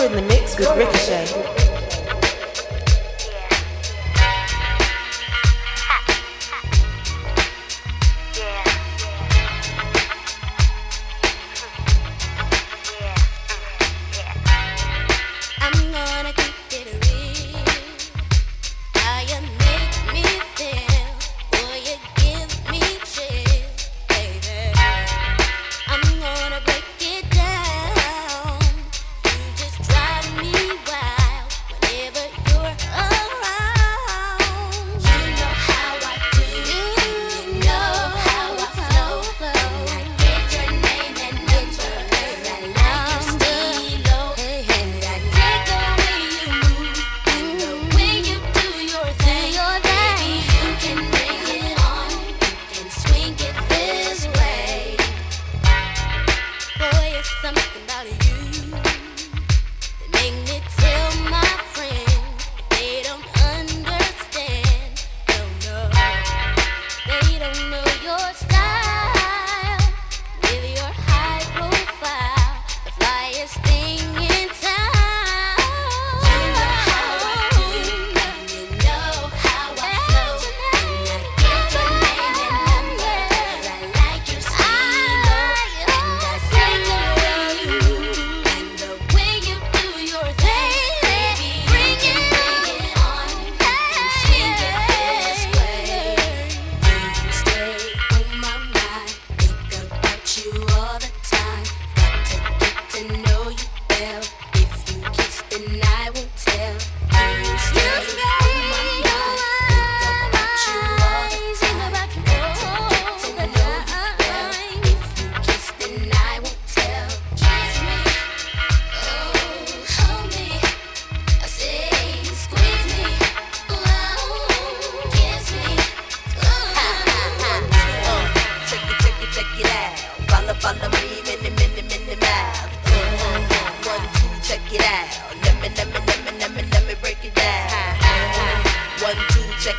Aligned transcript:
In 0.00 0.12
the 0.12 0.22
mix 0.22 0.58
with 0.58 0.66
Ricochet. 0.78 1.59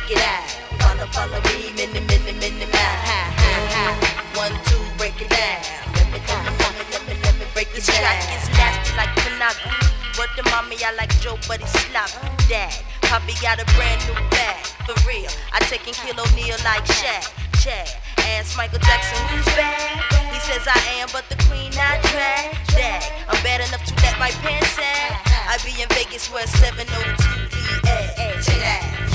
check 0.08 0.16
it 0.16 0.22
out. 0.22 0.48
Follow, 0.80 1.06
follow 1.12 1.40
me, 1.42 1.72
mini, 1.76 2.00
mini, 2.06 2.32
mini, 2.38 2.66
mile 2.66 2.98
high, 3.06 3.30
high, 3.38 3.66
high. 3.70 4.38
One, 4.38 4.54
two, 4.66 4.80
break 4.98 5.20
it 5.20 5.30
down. 5.30 5.62
Let 5.94 6.06
me, 6.12 6.18
let 6.26 6.42
me, 6.42 6.52
let 6.58 6.72
me, 6.76 6.84
let 6.90 7.02
me, 7.06 7.14
let 7.22 7.34
me 7.38 7.46
break 7.54 7.68
it 7.74 7.86
down. 7.86 8.02
Jack 8.02 8.18
is 8.34 8.48
nasty 8.56 8.96
like 8.96 9.12
Monopoly. 9.24 9.74
What 10.16 10.28
to 10.36 10.42
mommy, 10.50 10.76
I 10.84 10.92
like 10.94 11.12
Joe, 11.20 11.38
but 11.48 11.60
he's 11.60 11.70
sloppy. 11.88 12.28
Dad, 12.48 12.72
Poppy 13.02 13.34
got 13.40 13.60
a 13.62 13.66
brand 13.76 14.00
new 14.06 14.18
bag, 14.30 14.64
for 14.84 14.96
real. 15.08 15.30
I 15.52 15.60
take 15.70 15.86
and 15.86 15.96
kill 15.96 16.18
O'Neal 16.18 16.58
like 16.64 16.84
Shaq, 16.84 17.32
Chad. 17.62 17.88
Ask 18.36 18.56
Michael 18.56 18.78
Jackson 18.78 19.18
who's 19.28 19.46
bad. 19.56 20.02
He 20.32 20.38
says 20.40 20.66
I 20.66 20.78
am, 21.00 21.08
but 21.12 21.24
the 21.28 21.36
queen 21.48 21.72
I 21.76 22.00
drag. 22.12 22.56
Dag, 22.74 23.02
I'm 23.28 23.42
bad 23.42 23.60
enough 23.66 23.84
to 23.84 23.94
let 24.02 24.18
my 24.18 24.30
pants 24.42 24.68
sag. 24.70 25.16
I 25.48 25.58
be 25.64 25.82
in 25.82 25.88
Vegas 25.90 26.30
where 26.32 26.46
702 26.46 27.56
EA. 27.56 28.42
Check 28.42 28.58
that. 28.60 29.11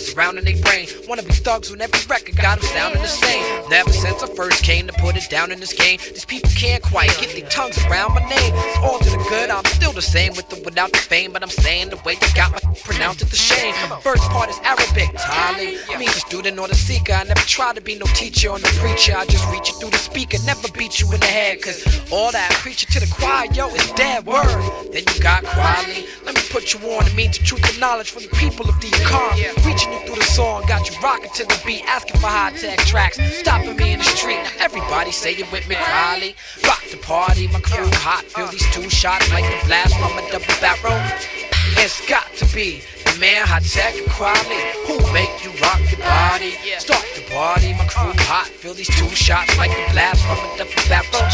Surrounding 0.00 0.44
their 0.44 0.60
brain. 0.62 0.86
Wanna 1.06 1.22
be 1.22 1.32
thugs 1.32 1.70
when 1.70 1.80
every 1.80 2.00
record 2.08 2.36
got 2.36 2.60
them 2.60 2.68
sounding 2.70 3.02
the 3.02 3.08
same. 3.08 3.68
Never 3.68 3.92
since 3.92 4.22
I 4.22 4.26
first 4.34 4.62
came 4.64 4.86
to 4.86 4.92
put 4.94 5.16
it 5.16 5.28
down 5.30 5.52
in 5.52 5.60
this 5.60 5.72
game, 5.72 5.98
these 6.00 6.24
people 6.24 6.50
can't 6.50 6.82
quite 6.82 7.16
get 7.20 7.30
their 7.30 7.48
tongues 7.48 7.78
around 7.86 8.14
my 8.14 8.20
name. 8.28 8.52
It's 8.54 8.78
all 8.78 8.98
to 8.98 9.10
the 9.10 9.24
good, 9.28 9.50
I'm 9.50 9.64
still 9.66 9.92
the 9.92 10.02
same 10.02 10.32
with 10.34 10.52
or 10.52 10.62
without 10.64 10.92
the 10.92 10.98
fame, 10.98 11.32
but 11.32 11.42
I'm 11.42 11.50
saying 11.50 11.90
the 11.90 11.96
way 11.98 12.14
you 12.14 12.34
got 12.34 12.52
my 12.52 12.67
pronounced 12.88 13.20
it 13.22 13.28
the 13.28 13.36
shame. 13.36 13.74
First 14.00 14.24
part 14.30 14.48
is 14.48 14.58
Arabic, 14.64 15.10
Talib. 15.16 15.76
Means 15.98 16.16
a 16.16 16.20
student 16.20 16.58
or 16.58 16.68
the 16.68 16.74
seeker. 16.74 17.12
I 17.12 17.24
never 17.24 17.40
try 17.40 17.72
to 17.72 17.80
be 17.80 17.94
no 17.96 18.06
teacher 18.14 18.48
or 18.50 18.58
no 18.58 18.68
preacher. 18.80 19.14
I 19.16 19.26
just 19.26 19.44
reach 19.52 19.68
it 19.68 19.76
through 19.80 19.90
the 19.90 19.98
speaker, 19.98 20.38
never 20.46 20.68
beat 20.72 21.00
you 21.00 21.12
in 21.12 21.20
the 21.20 21.26
head. 21.26 21.60
Cause 21.60 21.84
all 22.10 22.32
that 22.32 22.50
preaching 22.62 22.88
to 22.92 23.00
the 23.00 23.12
choir, 23.12 23.46
yo, 23.52 23.68
is 23.74 23.90
dead 23.92 24.24
word. 24.24 24.46
Then 24.92 25.02
you 25.06 25.20
got 25.20 25.44
Kweli. 25.44 26.06
Let 26.24 26.34
me 26.34 26.40
put 26.50 26.72
you 26.72 26.80
on. 26.94 27.06
It 27.06 27.14
means 27.14 27.38
the 27.38 27.44
truth 27.44 27.68
and 27.68 27.78
knowledge 27.80 28.10
from 28.10 28.22
the 28.22 28.34
people 28.36 28.68
of 28.68 28.80
the 28.80 28.88
economy. 28.88 29.46
Reaching 29.66 29.92
you 29.92 30.00
through 30.06 30.16
the 30.16 30.30
song, 30.38 30.64
got 30.66 30.88
you 30.88 30.96
rocking 31.02 31.30
to 31.34 31.44
the 31.44 31.60
beat, 31.66 31.84
asking 31.86 32.20
for 32.20 32.28
Hi-Tek 32.28 32.78
tracks, 32.86 33.18
stopping 33.38 33.76
me 33.76 33.92
in 33.92 33.98
the 33.98 34.04
street. 34.04 34.40
Now 34.42 34.52
everybody 34.60 35.12
say 35.12 35.32
it 35.32 35.50
with 35.52 35.68
me, 35.68 35.76
Riley. 35.76 36.36
Rock 36.64 36.82
the 36.90 36.96
party, 36.98 37.48
my 37.48 37.60
crew 37.60 37.90
hot. 38.06 38.24
Feel 38.24 38.46
these 38.46 38.68
two 38.72 38.88
shots 38.88 39.30
like 39.32 39.44
the 39.44 39.66
blast 39.66 39.94
from 39.98 40.16
a 40.16 40.22
double 40.30 40.54
barrel. 40.60 41.47
It's 41.76 42.00
got 42.08 42.32
to 42.36 42.46
be 42.54 42.82
the 43.04 43.18
man 43.20 43.46
hot 43.46 43.62
tech 43.62 43.94
quality 44.16 44.62
who 44.86 44.96
make 45.12 45.44
you 45.44 45.50
rock 45.60 45.80
your 45.90 46.00
body. 46.00 46.52
Start 46.78 47.04
the 47.14 47.22
party, 47.32 47.72
my 47.74 47.84
crew 47.86 48.12
hot. 48.24 48.46
Feel 48.46 48.74
these 48.74 48.88
two 48.88 49.08
shots 49.10 49.56
like 49.58 49.70
the 49.70 49.92
blast 49.92 50.24
from 50.24 50.38
a 50.38 50.56
double 50.56 50.72
barrel. 50.88 51.28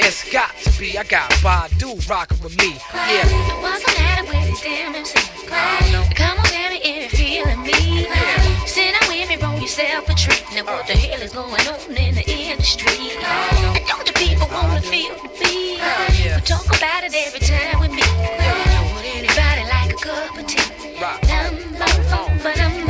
It's 0.00 0.28
got 0.30 0.54
to 0.64 0.70
be, 0.78 0.98
I 0.98 1.04
got 1.04 1.30
Badu 1.42 1.96
rocking 2.08 2.40
with 2.42 2.56
me. 2.58 2.76
Yeah. 2.92 3.24
What's 3.62 3.84
the 3.84 3.92
matter 4.00 4.24
with 4.24 4.46
these 4.46 4.60
damn 4.60 4.94
MCs? 4.94 6.14
Come 6.14 6.38
on, 6.38 6.44
baby, 6.50 6.80
if 6.84 7.18
you're 7.18 7.44
feeling 7.46 7.62
me. 7.62 8.06
Sit 8.66 8.92
down 8.92 9.08
with 9.08 9.28
me, 9.28 9.36
roll 9.36 9.58
yourself 9.58 10.08
a 10.08 10.14
treat. 10.14 10.44
Now 10.54 10.64
what 10.64 10.86
the 10.86 10.94
hell 10.94 11.22
is 11.22 11.32
going 11.32 11.50
on 11.50 11.96
in 11.96 12.14
the 12.14 12.24
industry? 12.28 13.16
And 13.16 13.86
don't 13.86 14.04
the 14.06 14.12
people 14.12 14.48
wanna 14.52 14.82
feel 14.82 15.14
the 15.14 15.30
beat? 15.40 15.78
But 15.80 16.44
talk 16.44 16.66
about 16.66 17.04
it 17.04 17.14
every 17.14 17.40
time 17.40 17.80
with 17.80 17.92
me. 17.92 18.73
Cup 20.04 20.36
of 20.36 20.46
tea? 20.46 20.60
Dum, 21.00 21.54
bum, 21.78 21.96
bum, 22.10 22.38
ba-dum, 22.42 22.72
ba-doo. 22.72 22.83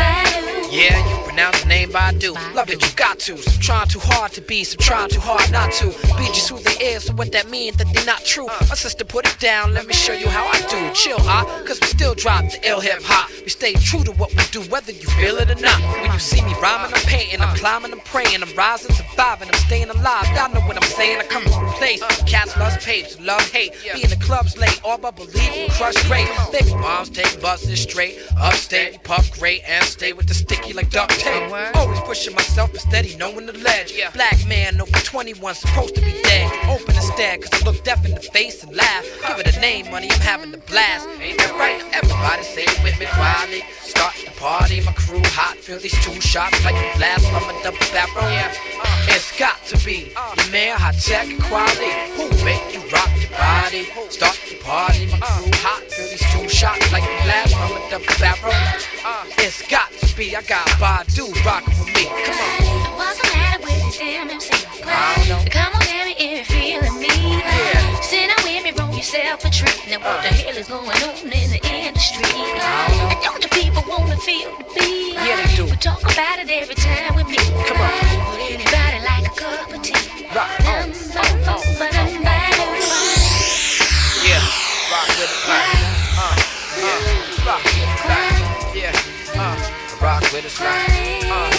Yeah, 0.84 1.00
you 1.08 1.24
pronounce 1.24 1.62
the 1.62 1.68
name 1.68 1.88
Badu. 1.88 2.34
Love 2.54 2.66
that 2.66 2.82
you 2.82 2.94
got 2.94 3.18
to. 3.20 3.38
Some 3.38 3.58
trying 3.58 3.88
too 3.88 4.00
hard 4.02 4.32
to 4.32 4.42
be, 4.42 4.64
some 4.64 4.76
trying 4.76 5.08
too 5.08 5.18
hard 5.18 5.50
not 5.50 5.72
to. 5.80 5.86
Be 6.18 6.26
just 6.36 6.50
who 6.50 6.58
they 6.58 6.76
is, 6.92 7.04
so 7.04 7.14
what 7.14 7.32
that 7.32 7.48
means 7.48 7.78
that 7.78 7.88
they 7.94 8.04
not 8.04 8.22
true. 8.22 8.46
My 8.68 8.76
sister 8.76 9.02
put 9.02 9.26
it 9.26 9.38
down, 9.40 9.72
let 9.72 9.86
me 9.86 9.94
show 9.94 10.12
you 10.12 10.28
how 10.28 10.44
I 10.44 10.60
do. 10.68 10.92
Chill, 10.92 11.16
ah, 11.20 11.44
cause 11.66 11.80
we 11.80 11.86
still 11.86 12.14
drop 12.14 12.44
the 12.50 12.60
ill 12.68 12.80
hip 12.80 13.00
hop. 13.02 13.30
We 13.40 13.48
stay 13.48 13.72
true 13.72 14.04
to 14.04 14.12
what 14.12 14.28
we 14.36 14.44
do, 14.52 14.60
whether 14.68 14.92
you 14.92 15.08
feel 15.16 15.36
it 15.38 15.50
or 15.50 15.58
not. 15.58 15.80
When 16.02 16.12
you 16.12 16.18
see 16.18 16.42
me 16.42 16.52
rhyming, 16.60 16.92
I'm 16.92 17.02
painting, 17.08 17.40
I'm 17.40 17.56
climbing, 17.56 17.92
I'm 17.92 18.00
praying, 18.00 18.42
I'm 18.42 18.54
rising, 18.54 18.92
surviving, 18.92 19.48
I'm 19.48 19.60
staying 19.60 19.88
alive. 19.88 20.28
Y'all 20.36 20.52
know 20.52 20.60
what 20.68 20.76
I'm 20.76 20.90
saying. 20.90 21.18
I 21.18 21.24
come 21.24 21.44
from 21.44 21.64
a 21.64 21.72
place. 21.80 22.04
Cats 22.26 22.58
love 22.58 22.78
papes, 22.80 23.18
love 23.20 23.40
hate. 23.50 23.72
Be 23.94 24.02
in 24.04 24.10
the 24.10 24.20
clubs 24.20 24.58
late, 24.58 24.78
all 24.84 24.98
but 24.98 25.16
believe 25.16 25.70
crush 25.70 25.96
great. 26.08 26.28
Baby 26.52 26.74
moms 26.74 27.08
take 27.08 27.40
buses 27.40 27.80
straight, 27.80 28.20
upstate, 28.38 29.02
puff 29.02 29.32
great 29.40 29.62
and 29.66 29.82
stay 29.86 30.12
with 30.12 30.26
the 30.28 30.34
sticky 30.34 30.73
like 30.74 30.90
duct 30.90 31.18
tape. 31.18 31.50
Always 31.74 32.00
pushing 32.00 32.34
myself, 32.34 32.72
but 32.72 32.80
steady, 32.80 33.16
knowing 33.16 33.46
the 33.46 33.52
ledge. 33.58 33.94
Black 34.12 34.46
man 34.46 34.80
over 34.80 34.98
21, 34.98 35.54
supposed 35.54 35.94
to 35.94 36.00
be 36.00 36.12
dead. 36.22 36.50
Open 36.68 36.94
instead, 36.94 37.42
cause 37.42 37.62
I 37.62 37.64
look 37.64 37.82
deaf 37.84 38.04
in 38.04 38.14
the 38.14 38.20
face 38.20 38.62
and 38.64 38.74
laugh. 38.74 39.04
Give 39.26 39.38
it 39.38 39.56
a 39.56 39.60
name, 39.60 39.90
money, 39.90 40.10
I'm 40.10 40.20
having 40.20 40.52
a 40.52 40.58
blast. 40.58 41.08
Ain't 41.20 41.38
that 41.38 41.54
right? 41.58 41.80
Everybody 41.92 42.42
say 42.42 42.62
it 42.62 42.82
with 42.82 42.98
me 42.98 43.06
Kweli. 43.06 43.62
Start 43.82 44.14
the 44.24 44.30
party, 44.40 44.80
my 44.80 44.92
crew 44.92 45.22
hot. 45.26 45.56
Feel 45.56 45.78
these 45.78 45.98
two 46.04 46.20
shots 46.20 46.64
like 46.64 46.74
a 46.74 46.98
blast 46.98 47.26
from 47.30 47.44
a 47.44 47.62
double 47.62 47.78
barrel. 47.92 48.50
It's 49.08 49.36
got 49.38 49.62
to 49.66 49.76
be 49.84 50.12
your 50.36 50.50
man, 50.50 50.76
Hi-Tek 50.78 51.28
and 51.28 51.40
Kweli. 51.40 51.92
Who 52.16 52.28
make 52.44 52.62
you 52.74 52.80
rock 52.90 53.10
your 53.20 53.30
body? 53.30 53.84
Start 54.10 54.38
the 54.48 54.56
party, 54.62 55.06
my 55.06 55.18
crew 55.20 55.50
hot. 55.62 55.82
Feel 55.90 56.08
these 56.08 56.26
two 56.32 56.48
shots 56.48 56.90
like 56.92 57.04
a 57.04 57.24
blast 57.24 57.54
from 57.54 57.72
a 57.76 57.90
double 57.90 58.06
barrel. 58.18 58.54
It's 59.38 59.66
got 59.68 59.92
to 59.92 60.16
be, 60.16 60.34
I 60.34 60.42
got 60.42 60.63
Badu 60.80 61.32
rockin' 61.44 61.78
with 61.78 61.94
me. 61.94 62.04
Come 62.06 62.38
on. 62.38 62.96
What's 62.98 63.20
the 63.20 63.28
matter 63.34 63.60
with 63.62 63.78
these 63.84 64.00
MCs? 64.00 64.82
I 64.86 65.24
don't 65.28 65.44
know. 65.44 65.50
Come 65.50 65.72
on, 65.74 65.80
baby, 65.80 66.12
if 66.18 66.50
you're 66.50 66.80
feeling 66.82 66.98
me. 67.00 67.38
Yeah. 67.38 68.00
Sit 68.00 68.28
down 68.28 68.42
with 68.44 68.64
me, 68.64 68.70
roll 68.78 68.94
yourself 68.94 69.44
a 69.44 69.50
treat. 69.50 69.78
Now 69.88 70.00
what 70.04 70.22
the 70.22 70.28
hell 70.28 70.56
is 70.56 70.68
going 70.68 70.88
on 70.88 71.32
in 71.32 71.50
the 71.50 71.60
industry? 71.62 72.24
And 72.34 73.20
don't 73.22 73.40
the 73.40 73.48
people 73.48 73.82
wanna 73.88 74.16
feel 74.16 74.50
the 74.58 74.64
beat? 74.74 75.14
Yeah, 75.14 75.40
they 75.40 75.56
do. 75.56 75.66
But 75.68 75.80
talk 75.80 76.02
about 76.02 76.38
it 76.40 76.50
every 76.50 76.74
time 76.74 77.14
with 77.14 77.28
me. 77.28 77.38
Come 77.68 77.80
on. 77.80 77.90
Would 78.32 78.40
anybody 78.40 78.98
like 79.06 79.26
a 79.30 79.34
cup 79.34 79.72
of 79.72 79.80
tea? 79.82 79.94
Rock 80.34 80.50
on, 80.66 80.90
bum, 81.14 81.62
ba-dum, 81.78 82.10
ba-dum. 82.26 82.70
Yeah, 84.26 84.42
rock 84.90 85.08
with 85.16 85.30
it 85.30 85.48
like, 85.48 85.80
uh, 86.18 86.34
uh, 86.82 87.46
rock 87.46 87.73
with 90.34 90.46
it 90.46 90.64
like, 90.64 91.30
uh, 91.30 91.53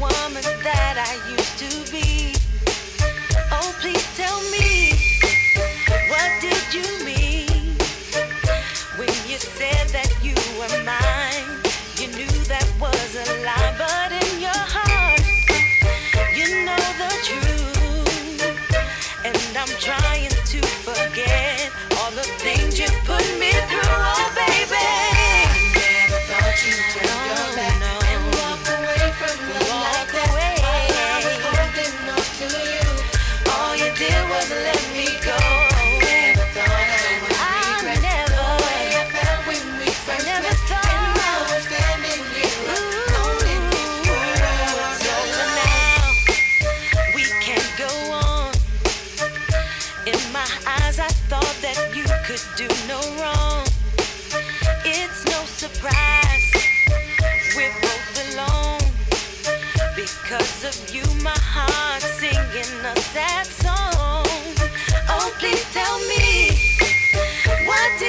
woman 0.00 0.42
that 0.62 0.96
I 0.96 1.30
used 1.30 1.37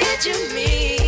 did 0.00 0.24
you 0.24 0.54
mean 0.54 0.99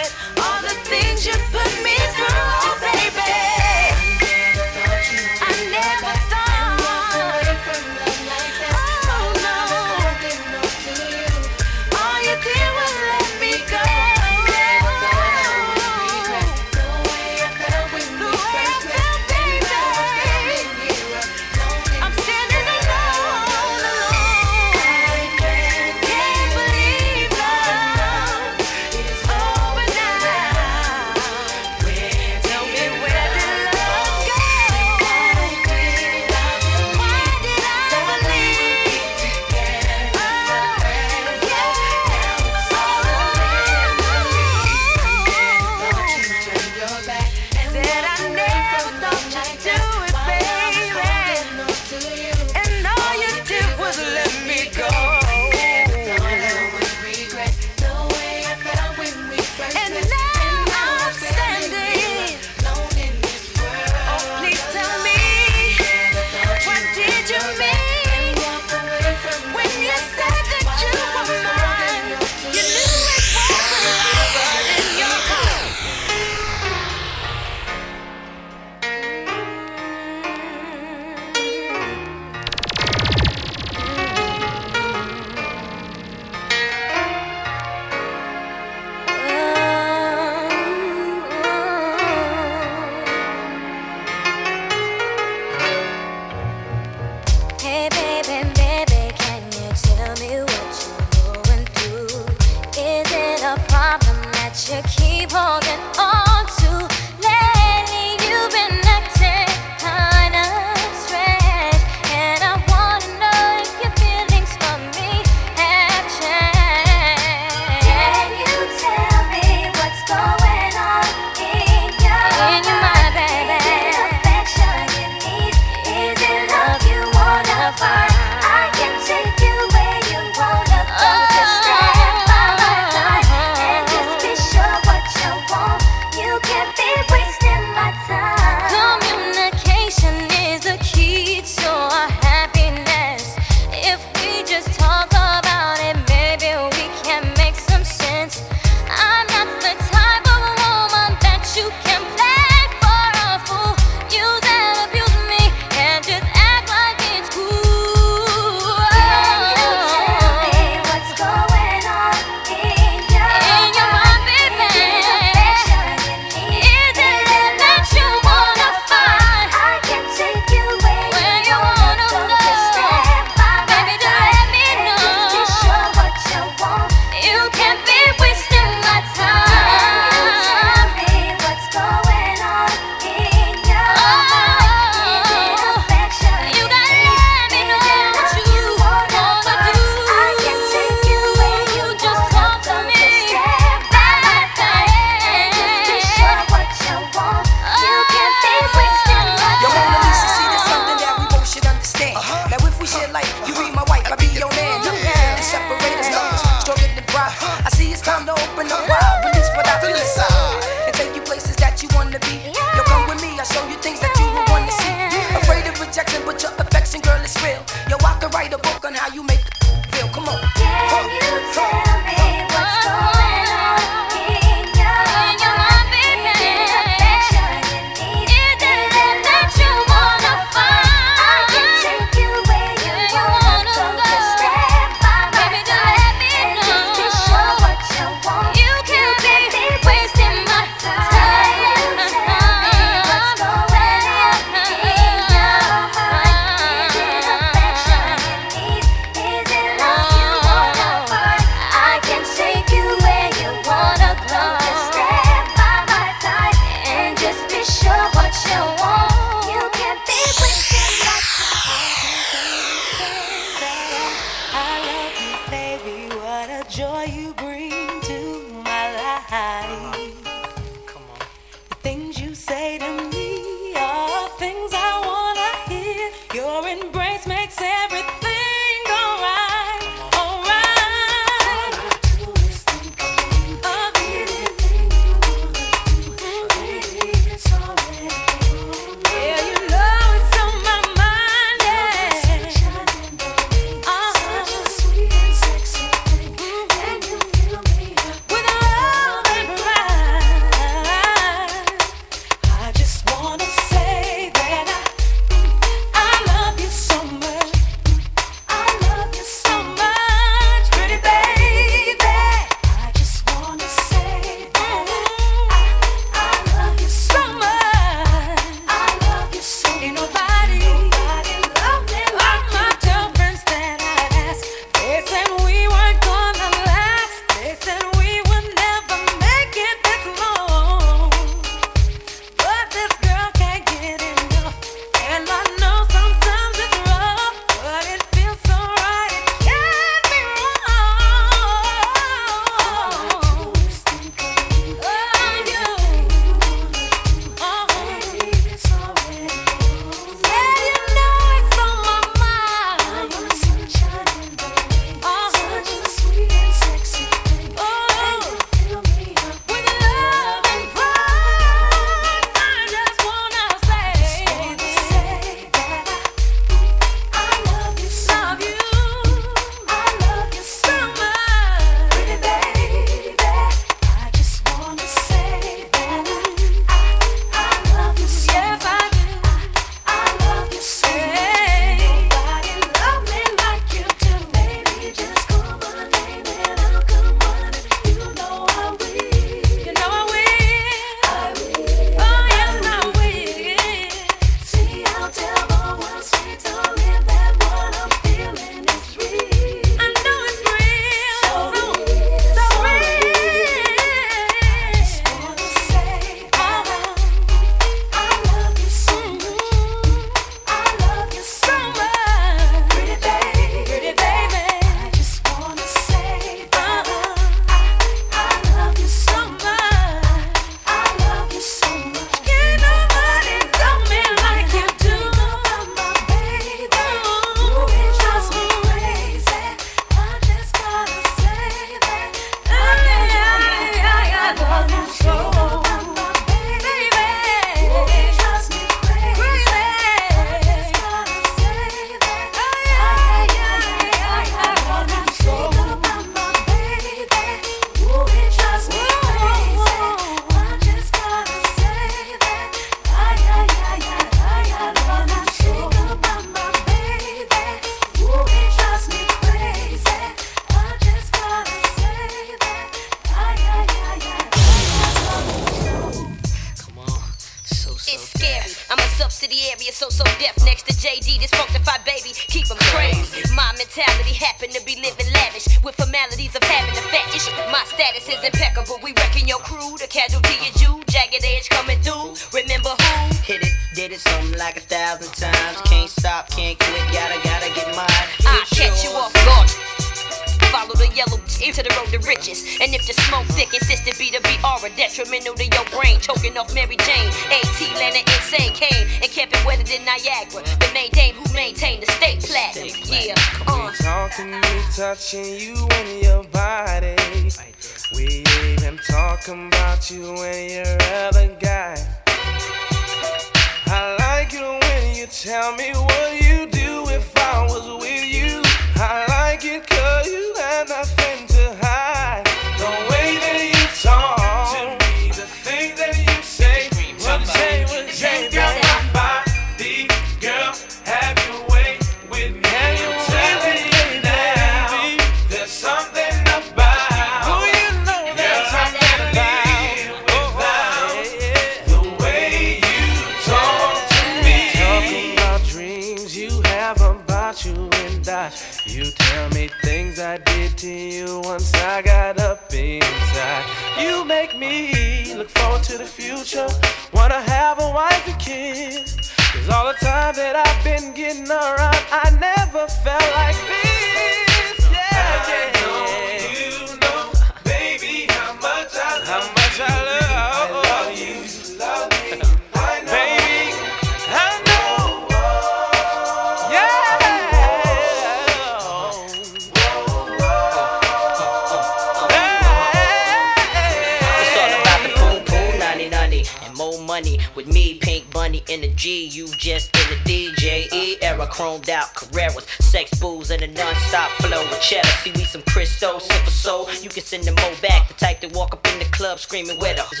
non-stop 593.76 594.10
flow 594.22 594.42
with 594.44 594.60
cheddar. 594.60 594.88
See, 595.02 595.12
we 595.12 595.24
some 595.24 595.42
Cristo, 595.42 595.98
simple 595.98 596.32
soul. 596.32 596.68
You 596.82 596.88
can 596.88 597.02
send 597.02 597.24
them 597.24 597.34
all 597.42 597.52
back. 597.62 597.88
The 597.88 597.94
type 597.94 598.20
that 598.20 598.32
walk 598.34 598.52
up 598.52 598.66
in 598.72 598.78
the 598.78 598.84
club 598.86 599.18
screaming 599.18 599.58
with 599.58 599.78
us. 599.78 600.00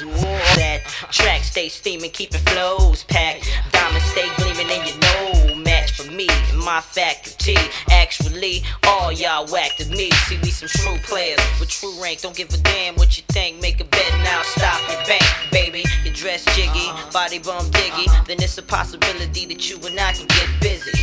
That 0.56 0.82
track 1.10 1.42
stay 1.42 1.68
steaming, 1.68 2.10
keeping 2.10 2.40
flows 2.40 3.04
packed. 3.04 3.48
Diamonds 3.72 4.06
stay 4.06 4.28
gleaming 4.36 4.70
and 4.70 4.88
you 4.88 4.94
know 5.00 5.54
match 5.62 5.92
for 5.92 6.10
me 6.10 6.26
and 6.28 6.58
my 6.58 6.80
faculty. 6.80 7.56
Actually, 7.90 8.62
all 8.86 9.12
y'all 9.12 9.46
whacked 9.46 9.80
at 9.80 9.88
me. 9.88 10.10
See, 10.26 10.38
we 10.42 10.50
some 10.50 10.68
true 10.68 10.98
players 11.04 11.40
with 11.60 11.68
true 11.68 11.94
rank. 12.02 12.20
Don't 12.20 12.36
give 12.36 12.52
a 12.52 12.58
damn 12.58 12.94
what 12.96 13.16
you 13.16 13.24
think. 13.28 13.60
Make 13.60 13.80
a 13.80 13.84
bet 13.84 14.10
now, 14.24 14.42
stop 14.42 14.80
your 14.90 15.04
bank, 15.06 15.24
baby. 15.52 15.84
Your 16.04 16.14
dress 16.14 16.44
jiggy, 16.56 16.88
uh-huh. 16.88 17.10
body 17.12 17.38
bum 17.38 17.64
diggy. 17.70 18.26
Then 18.26 18.36
it's 18.40 18.58
a 18.58 18.62
possibility 18.62 19.46
that 19.46 19.70
you 19.70 19.76
and 19.86 19.98
I 19.98 20.12
can 20.12 20.26
get 20.26 20.48
busy 20.60 20.95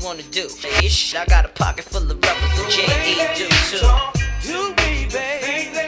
you 0.00 0.06
wanna 0.06 0.22
do. 0.30 0.48
I 1.16 1.24
got 1.26 1.44
a 1.44 1.48
pocket 1.48 1.84
full 1.84 2.02
of 2.02 2.08
rubber, 2.08 2.48
what 2.56 2.76
you 2.76 2.84
do 3.36 3.48
too. 3.70 3.86
Do 4.42 4.70
me, 4.82 5.08
baby. 5.10 5.87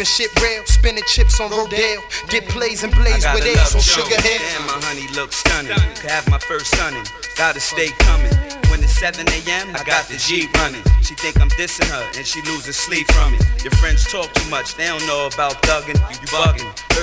Keeping 0.00 0.32
shit 0.32 0.42
real, 0.42 0.64
spinning 0.64 1.04
chips 1.06 1.40
on 1.40 1.50
Rodale. 1.50 2.00
Get 2.30 2.48
plays 2.48 2.82
and 2.84 2.92
blaze 2.94 3.22
with 3.34 3.44
eggs 3.44 3.74
on 3.74 3.82
Sugar 3.82 4.16
Hill. 4.24 4.40
Damn, 4.40 4.66
my 4.66 4.80
honey 4.88 5.06
looks 5.12 5.36
stunning. 5.36 5.76
Could 6.00 6.08
have 6.08 6.26
my 6.30 6.38
first 6.38 6.72
stunning. 6.72 7.04
Gotta 7.36 7.60
stay 7.60 7.88
coming. 8.08 8.32
When 8.72 8.80
it's 8.82 8.96
7 8.96 9.28
a.m., 9.28 9.76
I 9.76 9.84
got 9.84 10.08
the 10.08 10.16
G 10.16 10.48
running. 10.56 10.80
She 11.02 11.12
think 11.16 11.38
I'm 11.38 11.50
dissing 11.50 11.84
her 11.92 12.06
and 12.16 12.24
she 12.26 12.40
loses 12.48 12.76
sleep 12.76 13.12
from 13.12 13.34
it. 13.34 13.44
Your 13.62 13.72
friends 13.76 14.08
talk 14.10 14.32
too 14.32 14.48
much, 14.48 14.74
they 14.74 14.86
don't 14.86 15.04
know 15.06 15.28
about 15.28 15.60
thugging. 15.68 16.00
You, 16.08 16.16
you 16.16 16.28
bugging. 16.32 16.59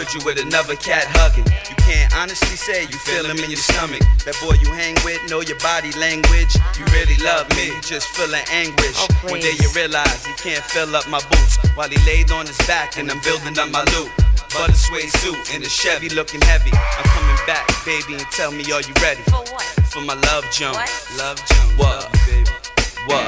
Heard 0.07 0.23
you 0.23 0.25
with 0.25 0.39
another 0.39 0.75
cat 0.79 1.03
hugging. 1.19 1.43
You 1.67 1.75
can't 1.83 2.07
honestly 2.15 2.55
say 2.55 2.87
you 2.87 2.95
feel 3.03 3.27
him 3.27 3.43
in 3.43 3.51
your 3.51 3.59
stomach. 3.59 3.99
That 4.23 4.39
boy 4.39 4.55
you 4.63 4.71
hang 4.71 4.95
with 5.03 5.19
know 5.27 5.43
your 5.43 5.59
body 5.59 5.91
language. 5.99 6.55
You 6.79 6.87
really 6.95 7.19
love 7.19 7.43
me, 7.59 7.75
just 7.83 8.07
feeling 8.15 8.39
anguish. 8.47 8.95
Oh, 8.95 9.11
One 9.27 9.43
day 9.43 9.51
please. 9.51 9.67
you 9.67 9.69
realize 9.75 10.23
he 10.23 10.31
can't 10.39 10.63
fill 10.71 10.95
up 10.95 11.03
my 11.11 11.19
boots 11.27 11.59
while 11.75 11.91
he 11.91 11.99
laid 12.07 12.31
on 12.31 12.47
his 12.47 12.55
back 12.63 12.95
and 12.95 13.11
I'm 13.11 13.19
building 13.19 13.59
up 13.59 13.67
my 13.67 13.83
loot. 13.99 14.07
Butter 14.55 14.79
suede 14.79 15.11
suit 15.19 15.35
in 15.51 15.59
the 15.59 15.67
Chevy 15.67 16.07
looking 16.15 16.39
heavy. 16.47 16.71
I'm 16.71 17.03
coming 17.11 17.39
back, 17.43 17.67
baby, 17.83 18.15
and 18.15 18.23
tell 18.31 18.55
me 18.55 18.63
are 18.71 18.79
you 18.79 18.95
ready? 19.03 19.27
For 19.27 19.43
what? 19.51 19.67
For 19.91 19.99
my 20.07 20.15
love 20.31 20.47
Jones. 20.55 20.79
What? 20.79 21.19
Love 21.19 21.39
Jones. 21.43 21.75
What? 21.75 22.07
baby. 22.23 22.47
What? 23.11 23.27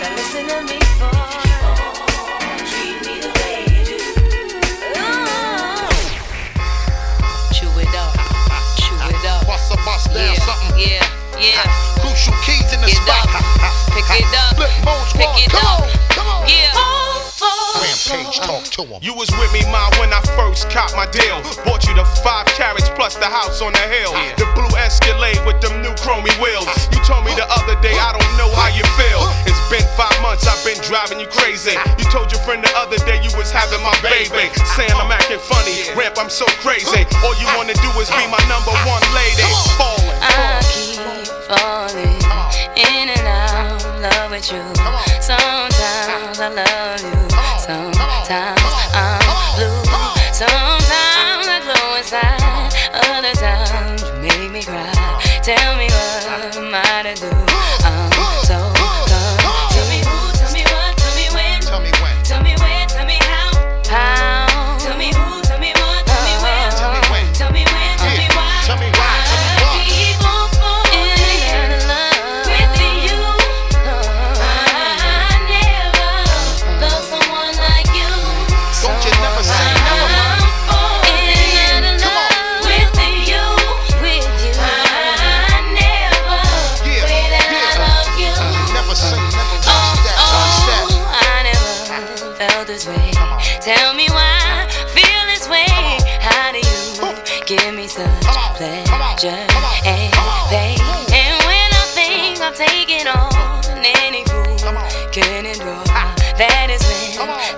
that 0.00 0.12
listen 0.16 0.44
to 0.48 0.58
me 0.64 0.78
for 0.96 1.12
keep 2.64 2.96
me 3.04 3.16
away 3.20 3.66
Shut 7.52 7.76
it 7.76 7.94
out 7.94 8.12
shut 8.78 9.10
it 9.10 9.24
out 9.26 9.46
What's 9.48 9.68
the 9.68 9.76
boss 9.84 10.04
something. 10.04 10.78
yeah, 10.78 11.04
yeah. 11.38 11.62
Crucial 12.00 12.34
keys 12.44 12.72
in 12.72 12.80
the 12.80 12.86
Get 12.88 12.96
spot. 12.96 13.28
up. 13.36 13.44
Pick 13.94 14.04
it 14.20 14.24
up. 14.32 14.56
Flip 14.56 14.72
mode 14.84 15.08
Pick 15.14 15.44
it 15.44 15.50
Come 15.50 15.84
up. 15.84 16.01
Rampage 18.12 18.38
uh-huh. 18.38 18.60
talk 18.60 18.64
to 18.76 18.82
him. 18.84 19.00
You 19.00 19.14
was 19.16 19.30
with 19.40 19.52
me, 19.52 19.64
ma, 19.72 19.88
when 19.96 20.12
I 20.12 20.20
first 20.36 20.68
copped 20.68 20.92
my 20.96 21.08
deal. 21.08 21.40
Bought 21.64 21.88
you 21.88 21.94
the 21.96 22.04
five 22.20 22.46
carats 22.52 22.92
plus 22.92 23.16
the 23.16 23.28
house 23.28 23.64
on 23.64 23.72
the 23.72 23.86
hill. 23.88 24.12
The 24.36 24.44
blue 24.52 24.68
Escalade 24.76 25.40
with 25.48 25.60
them 25.64 25.80
new 25.80 25.94
chromey 26.04 26.32
wheels. 26.36 26.68
You 26.92 27.00
told 27.04 27.24
me 27.24 27.32
the 27.34 27.48
other 27.48 27.76
day, 27.80 27.96
I 27.96 28.12
don't 28.12 28.32
know 28.36 28.52
how 28.52 28.68
you 28.68 28.84
feel. 29.00 29.24
It's 29.48 29.60
been 29.72 29.84
five 29.96 30.14
months, 30.20 30.44
I've 30.44 30.60
been 30.64 30.78
driving 30.84 31.20
you 31.20 31.28
crazy. 31.32 31.72
You 31.96 32.04
told 32.12 32.28
your 32.28 32.40
friend 32.44 32.60
the 32.60 32.72
other 32.76 33.00
day 33.08 33.16
you 33.24 33.32
was 33.36 33.48
having 33.48 33.80
my 33.80 33.96
baby. 34.04 34.52
Saying 34.76 34.92
I'm 35.00 35.08
acting 35.08 35.40
funny, 35.40 35.88
ramp, 35.96 36.20
I'm 36.20 36.28
so 36.30 36.44
crazy. 36.60 37.08
All 37.24 37.34
you 37.40 37.48
wanna 37.56 37.76
do 37.80 37.88
is 37.96 38.12
be 38.12 38.24
my 38.28 38.42
number 38.52 38.74
one 38.84 39.04
lady. 39.16 39.48
Falling. 39.80 40.20
I 40.20 40.60
keep 40.68 41.00
falling 41.48 42.20
in 42.76 43.08
and 43.08 43.26
out 43.28 43.84
of 43.84 44.00
love 44.00 44.30
with 44.30 44.52
you. 44.52 44.62
Sometimes 45.20 46.40
I 46.40 46.48
love 46.52 47.00
you, 47.00 47.31
sometimes 47.62 48.58
I'm 48.92 49.20
blue. 49.54 49.84
Sometimes 50.32 51.46
I 51.46 51.60
glow 51.62 51.96
inside, 51.96 52.72
other 52.92 53.32
times 53.34 54.02
you 54.02 54.12
make 54.20 54.50
me 54.50 54.62
cry. 54.62 54.90
Tell 55.42 55.76
me 55.76 55.86
what 55.86 56.56
am 56.56 56.74
I 56.74 57.14
to 57.14 57.20
do? 57.20 57.41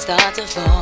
Start 0.05 0.35
to 0.35 0.47
fall 0.47 0.74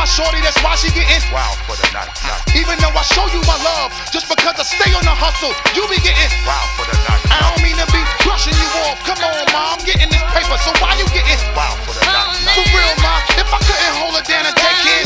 my 0.00 0.08
shorty, 0.08 0.40
that's 0.40 0.56
why 0.64 0.72
she 0.80 0.88
getting 0.96 1.20
Wow 1.28 1.52
for 1.68 1.76
the 1.76 1.84
night. 1.92 2.08
night. 2.24 2.40
Even 2.56 2.80
though 2.80 2.96
I 2.96 3.04
show 3.04 3.28
you 3.28 3.44
my 3.44 3.60
love, 3.60 3.92
just 4.08 4.32
because 4.32 4.56
I 4.56 4.64
stay 4.64 4.96
on 4.96 5.04
the 5.04 5.12
hustle, 5.12 5.52
you 5.76 5.84
be 5.92 6.00
getting 6.00 6.32
Wow 6.48 6.64
for 6.80 6.88
the 6.88 6.96
night. 7.04 7.20
I 7.28 7.36
don't 7.44 7.60
mean 7.60 7.76
to 7.76 7.84
be 7.92 8.00
brushing 8.24 8.56
you 8.56 8.68
off. 8.88 8.96
Come 9.04 9.20
on, 9.20 9.44
ma, 9.52 9.76
I'm 9.76 9.82
getting 9.84 10.08
this 10.08 10.24
paper, 10.32 10.56
so 10.64 10.72
why 10.80 10.96
you 10.96 11.04
getting 11.12 11.36
Wow 11.52 11.76
for 11.84 11.92
the 11.92 12.00
night. 12.08 12.32
For 12.56 12.64
real, 12.72 12.96
ma, 13.04 13.20
if 13.36 13.44
I 13.52 13.60
couldn't 13.60 13.94
hold 14.00 14.16
her 14.16 14.24
down 14.24 14.48
and 14.48 14.56
take 14.56 14.80
care, 14.80 15.04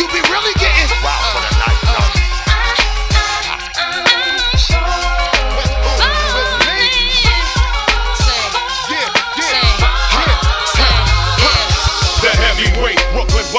you 0.00 0.08
be 0.08 0.24
really 0.32 0.56
getting 0.56 0.88
Wow 1.04 1.19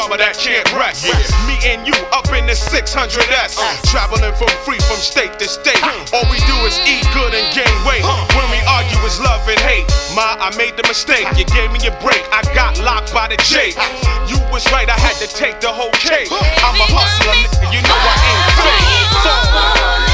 bummer 0.02 0.18
that 0.18 0.34
can't 0.34 0.66
rest. 0.74 1.06
Me 1.46 1.54
and 1.62 1.86
you 1.86 1.94
up 2.10 2.26
in 2.34 2.50
the 2.50 2.58
600S. 2.58 3.54
Traveling 3.94 4.34
from 4.34 4.50
free 4.66 4.82
from 4.90 4.98
state 4.98 5.38
to 5.38 5.46
state. 5.46 5.78
All 6.10 6.26
we 6.34 6.42
do 6.50 6.58
is 6.66 6.74
eat 6.90 7.06
good 7.14 7.38
and 7.38 7.46
gain 7.54 7.70
weight. 7.86 8.02
When 8.34 8.50
we 8.50 8.58
argue, 8.66 8.98
it's 9.06 9.22
love 9.22 9.46
and 9.46 9.62
hate. 9.62 9.86
Ma, 10.18 10.42
I 10.42 10.50
made 10.58 10.74
the 10.74 10.86
mistake. 10.90 11.30
You 11.38 11.46
gave 11.54 11.70
me 11.70 11.86
a 11.86 11.94
break. 12.02 12.26
I 12.34 12.42
got 12.58 12.82
locked 12.82 13.14
by 13.14 13.30
the 13.30 13.38
J. 13.46 13.78
You 14.26 14.42
was 14.50 14.66
right, 14.74 14.90
I 14.90 14.98
had 14.98 15.22
to 15.22 15.30
take 15.30 15.62
the 15.62 15.70
whole 15.70 15.94
cake. 16.02 16.34
I'm 16.34 16.82
a 16.82 16.88
hustler. 16.90 17.38
You 17.70 17.82
know 17.86 18.00
I 18.02 18.16
ain't 18.26 18.50
fake. 18.58 18.82
Someone 19.22 20.11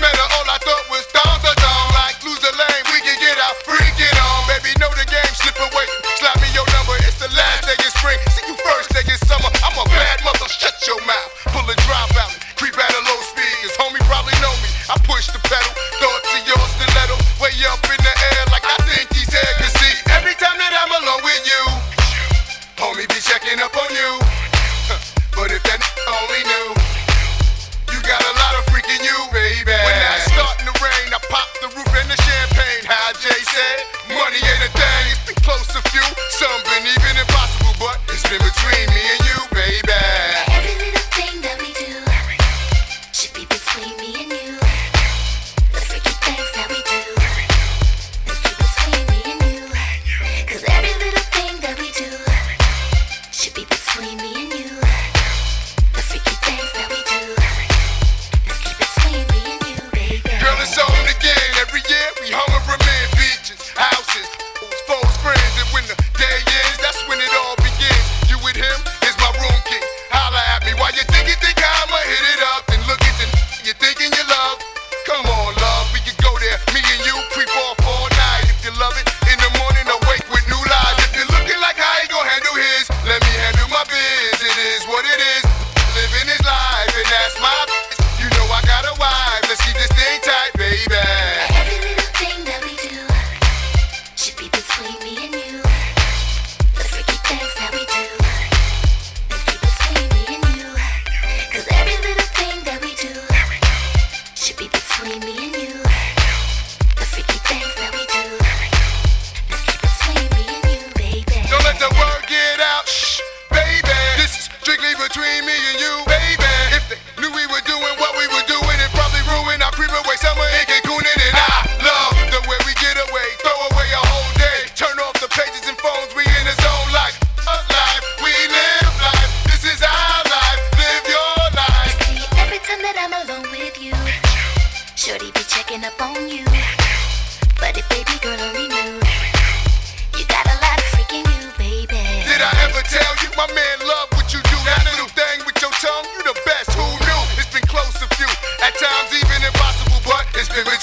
Better 0.00 0.26
all 0.32 0.48
I 0.48 0.58
thought 0.64 0.86
was 0.88 1.04
down 1.12 1.36
the 1.44 1.52
down. 1.60 1.86
Like 1.92 2.24
lose 2.24 2.40
lane, 2.40 2.84
we 2.88 3.00
can 3.04 3.20
get 3.20 3.36
out 3.38 3.56
free. 3.68 3.79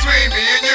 screaming 0.07 0.66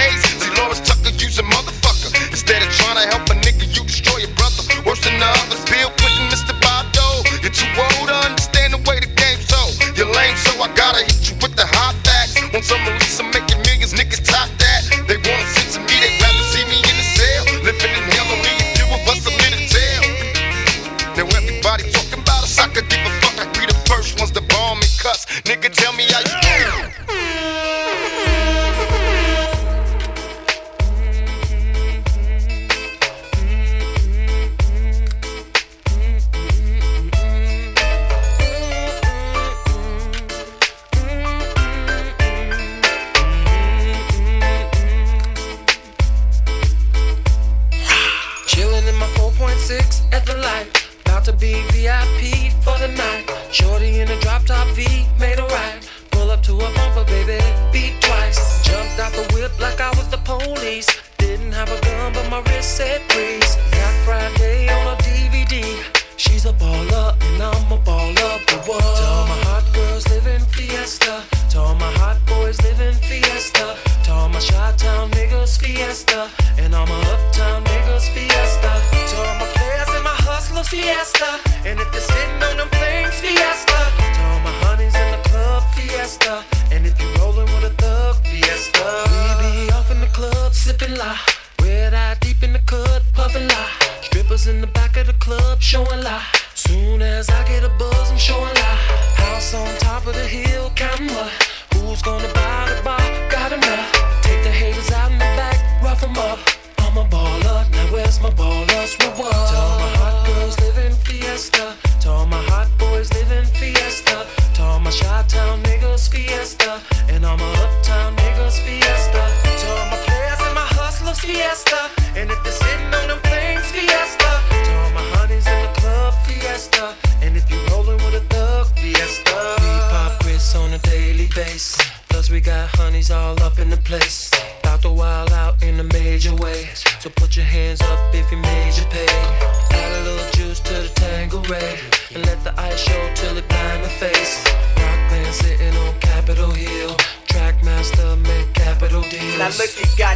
days. 0.00 0.20
See, 0.40 0.52
Lawrence 0.56 0.80
Tucker, 0.80 1.12
you's 1.20 1.38
a 1.38 1.42
motherfucker. 1.42 2.10
Instead 2.30 2.62
of 2.62 2.70
trying 2.80 2.98
to 3.00 3.06
help 3.12 3.28
a 3.28 3.36
nigga, 3.44 3.66
you 3.76 3.82
destroy 3.84 4.18
your 4.24 4.34
brother. 4.38 4.62
Worse 4.86 5.02
than 5.04 5.18
the 5.18 5.26
others, 5.26 5.62
Bill 5.68 5.90
Clinton. 5.98 6.19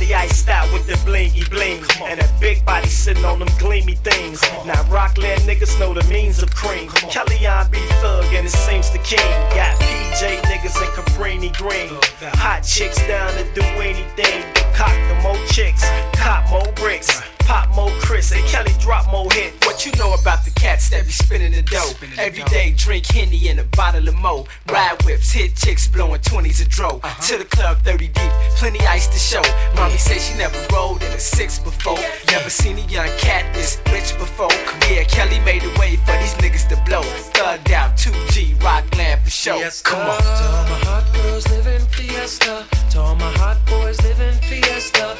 At 0.03 0.11
iced 0.11 0.49
out 0.49 0.73
with 0.73 0.87
the 0.87 0.95
blingy 1.09 1.49
bling. 1.51 1.83
And 2.03 2.21
a 2.21 2.29
big 2.41 2.65
body 2.65 2.89
sitting 2.89 3.25
on 3.25 3.39
them 3.39 3.49
gleamy 3.59 3.97
things. 3.99 4.43
Now 4.65 4.83
Rockland 4.91 5.43
niggas 5.43 5.79
know 5.79 5.95
the 5.95 6.05
means 6.05 6.43
of 6.43 6.55
cream. 6.55 6.89
Kellyanne 6.89 7.71
be 7.71 7.79
thug 8.01 8.25
and 8.35 8.47
it 8.47 8.51
seems 8.51 8.91
the 8.91 8.99
king. 8.99 9.31
Got 9.55 9.79
PJ 9.81 10.41
niggas 10.43 10.77
and 10.83 10.93
Cabrini 10.95 11.57
Green. 11.57 11.91
Hot 12.37 12.63
chicks 12.63 12.99
down 13.07 13.31
to 13.33 13.45
do 13.55 13.63
anything. 13.81 14.43
Cock 14.75 14.97
the 15.09 15.15
more 15.23 15.47
chicks, 15.47 15.85
cop 16.15 16.51
more 16.51 16.73
bricks. 16.75 17.34
Pop 17.47 17.75
more 17.75 17.91
Cris 18.01 18.33
and 18.33 18.45
Kelly 18.47 18.73
drop 18.81 19.11
more 19.11 19.31
hit. 19.31 19.53
What 19.65 19.85
you 19.85 19.93
know 19.93 20.15
about 20.15 20.45
the 20.45 20.51
cats 20.51 20.89
that 20.91 21.05
be 21.05 21.13
spinning 21.13 21.53
the 21.53 21.63
dough? 21.63 21.93
Every 22.19 22.43
day 22.45 22.73
drink 22.77 23.07
Henny 23.07 23.49
and 23.49 23.61
a 23.61 23.65
bottle 23.65 24.09
of 24.09 24.15
Mo. 24.15 24.47
Ride 24.71 25.03
whips, 25.05 25.33
hit 25.33 25.55
chicks 25.57 25.87
blowing 25.89 26.21
20s 26.21 26.65
a 26.65 26.69
dro. 26.69 27.01
Uh-huh. 27.03 27.23
To 27.29 27.39
the 27.39 27.45
club 27.45 27.79
30 27.83 28.09
deep, 28.09 28.33
plenty 28.57 28.81
ice 28.87 29.09
to 29.09 29.19
show. 29.19 29.43
Mommy 29.77 29.99
say 29.99 30.19
she 30.19 30.37
never 30.39 30.59
rolled 30.73 31.03
in 31.03 31.13
a 31.13 31.19
six 31.19 31.59
before. 31.59 31.99
Never 32.29 32.49
seen 32.49 32.79
a 32.79 32.87
young 32.87 33.11
cat 33.19 33.53
this 33.55 33.81
rich 33.93 34.17
before. 34.19 34.53
Yeah, 34.89 35.05
Kelly 35.05 35.41
made 35.41 35.65
a 35.65 35.79
way 35.79 35.97
for 35.97 36.17
these 36.19 36.35
niggas 36.41 36.69
to 36.71 36.77
blow. 36.89 37.03
Thugged 37.35 37.71
out 37.73 37.97
2G, 37.97 38.63
Rockland 38.63 39.21
for 39.23 39.31
show. 39.31 39.61
Come 39.83 40.01
on. 40.01 40.19
To 40.19 40.25
all 40.25 40.65
my 40.65 40.79
hot 40.85 41.15
girls 41.15 41.49
living 41.51 41.87
fiesta. 41.89 42.67
To 42.93 43.01
all 43.01 43.17
my 43.17 43.31
hot 43.37 43.59
boys 43.67 44.01
living 44.03 44.35
fiesta. 44.41 45.17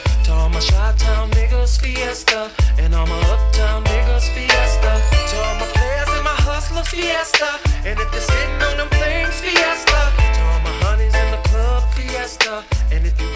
My 0.55 0.61
Chi-Town 0.61 1.31
niggas 1.33 1.81
fiesta. 1.81 2.49
And 2.79 2.95
all 2.95 3.09
my 3.09 3.19
uptown 3.35 3.83
niggas 3.91 4.29
fiesta. 4.31 4.93
To 5.31 5.37
all 5.43 5.57
my 5.59 5.67
players 5.75 6.09
and 6.15 6.23
my 6.23 6.39
hustlers 6.47 6.87
fiesta. 6.87 7.59
And 7.85 7.99
if 7.99 8.09
they're 8.13 8.21
sitting 8.21 8.63
on 8.63 8.77
them 8.77 8.89
things 9.03 9.35
fiesta. 9.41 10.01
To 10.15 10.41
all 10.55 10.61
my 10.63 10.75
honeys 10.87 11.13
in 11.13 11.29
the 11.35 11.43
club 11.51 11.83
fiesta. 11.95 12.63
And 12.93 13.05
if 13.05 13.21
you 13.21 13.27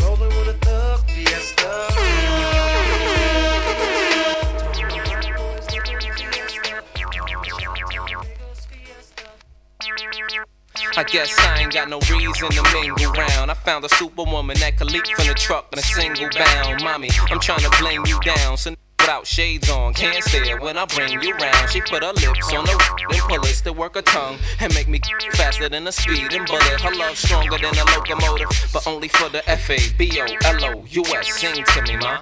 I 10.99 11.05
guess 11.05 11.33
I 11.39 11.61
ain't 11.61 11.73
got 11.73 11.89
no 11.89 12.01
reason 12.11 12.51
to 12.51 12.63
mingle 12.75 13.13
round. 13.13 13.53
I 13.53 13.55
found 13.55 13.85
a 13.85 13.89
superwoman 13.89 14.59
that 14.59 14.77
could 14.77 14.91
leap 14.91 15.07
from 15.07 15.29
the 15.29 15.35
truck 15.35 15.73
in 15.73 15.79
a 15.79 15.83
single 15.83 16.29
bound. 16.35 16.83
Mommy, 16.83 17.09
I'm 17.31 17.39
trying 17.39 17.61
to 17.61 17.71
bling 17.79 18.05
you 18.05 18.19
down. 18.19 18.57
So 18.57 18.75
without 18.99 19.25
shades 19.25 19.71
on, 19.71 19.95
can't 19.95 20.25
stare 20.25 20.61
when 20.61 20.77
I 20.77 20.87
bring 20.87 21.23
you 21.23 21.35
round. 21.35 21.71
She 21.71 21.83
put 21.83 22.03
her 22.03 22.13
lips 22.15 22.53
on 22.53 22.65
the 22.65 23.07
then 23.11 23.21
pull 23.29 23.39
us 23.43 23.61
to 23.61 23.73
work 23.73 23.95
her 23.95 24.03
tongue 24.03 24.39
and 24.59 24.75
make 24.75 24.89
me 24.89 25.01
faster 25.35 25.69
than 25.69 25.87
a 25.87 25.93
speeding 25.93 26.45
bullet. 26.47 26.81
Her 26.81 26.93
love 26.93 27.17
stronger 27.17 27.59
than 27.59 27.79
a 27.79 27.85
locomotive, 27.97 28.49
but 28.73 28.85
only 28.89 29.07
for 29.07 29.29
the 29.29 29.49
F 29.49 29.71
A 29.71 29.79
B 29.97 30.11
O 30.21 30.25
L 30.25 30.65
O 30.65 30.85
U 30.85 31.05
S. 31.15 31.33
Sing 31.33 31.65
to 31.65 31.83
me, 31.83 31.97
ma. 31.99 32.19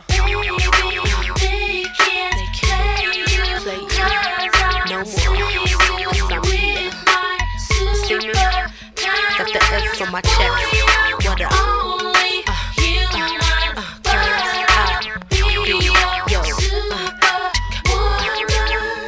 No 4.91 5.03
more. 5.03 5.56
F 9.99 10.03
on 10.03 10.13
my 10.13 10.21
chest. 10.21 10.37
What 11.25 11.41
up? 11.41 11.53
Uh, 11.53 11.57
uh, 12.47 12.53
uh, 13.77 13.97
girls, 14.03 14.45
I 14.69 15.01
be 15.01 15.77
yo. 16.33 16.43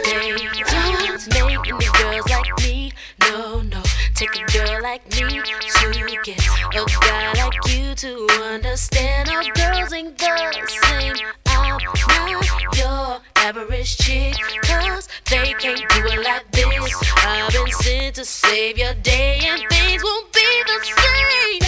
They 0.05 1.41
don't 1.41 1.45
make 1.45 1.66
any 1.68 1.89
girls 1.93 2.26
like 2.30 2.59
me. 2.62 2.93
No, 3.20 3.61
no. 3.62 3.82
Take 4.14 4.34
a 4.36 4.45
girl 4.51 4.82
like 4.82 5.05
me 5.11 5.28
to 5.28 6.18
get 6.24 6.41
a 6.74 6.86
guy 7.01 7.32
like 7.34 7.68
you 7.68 7.95
to 7.95 8.26
understand. 8.45 9.28
Our 9.28 9.43
girls 9.43 9.93
ain't 9.93 10.16
the 10.16 10.51
same. 10.68 11.16
I'm 11.47 11.78
not 11.78 12.76
your 12.78 13.20
average 13.36 13.99
chick. 13.99 14.34
Cause 14.62 15.09
they 15.28 15.53
can't 15.53 15.86
do 15.91 16.07
it 16.07 16.24
like. 16.24 16.47
I've 16.95 17.53
been 17.53 17.70
sent 17.72 18.16
to 18.16 18.24
save 18.24 18.78
your 18.78 18.95
day 18.95 19.41
and 19.43 19.62
things 19.70 20.03
won't 20.03 20.32
be 20.32 20.41
the 20.66 20.84
same. 20.84 21.67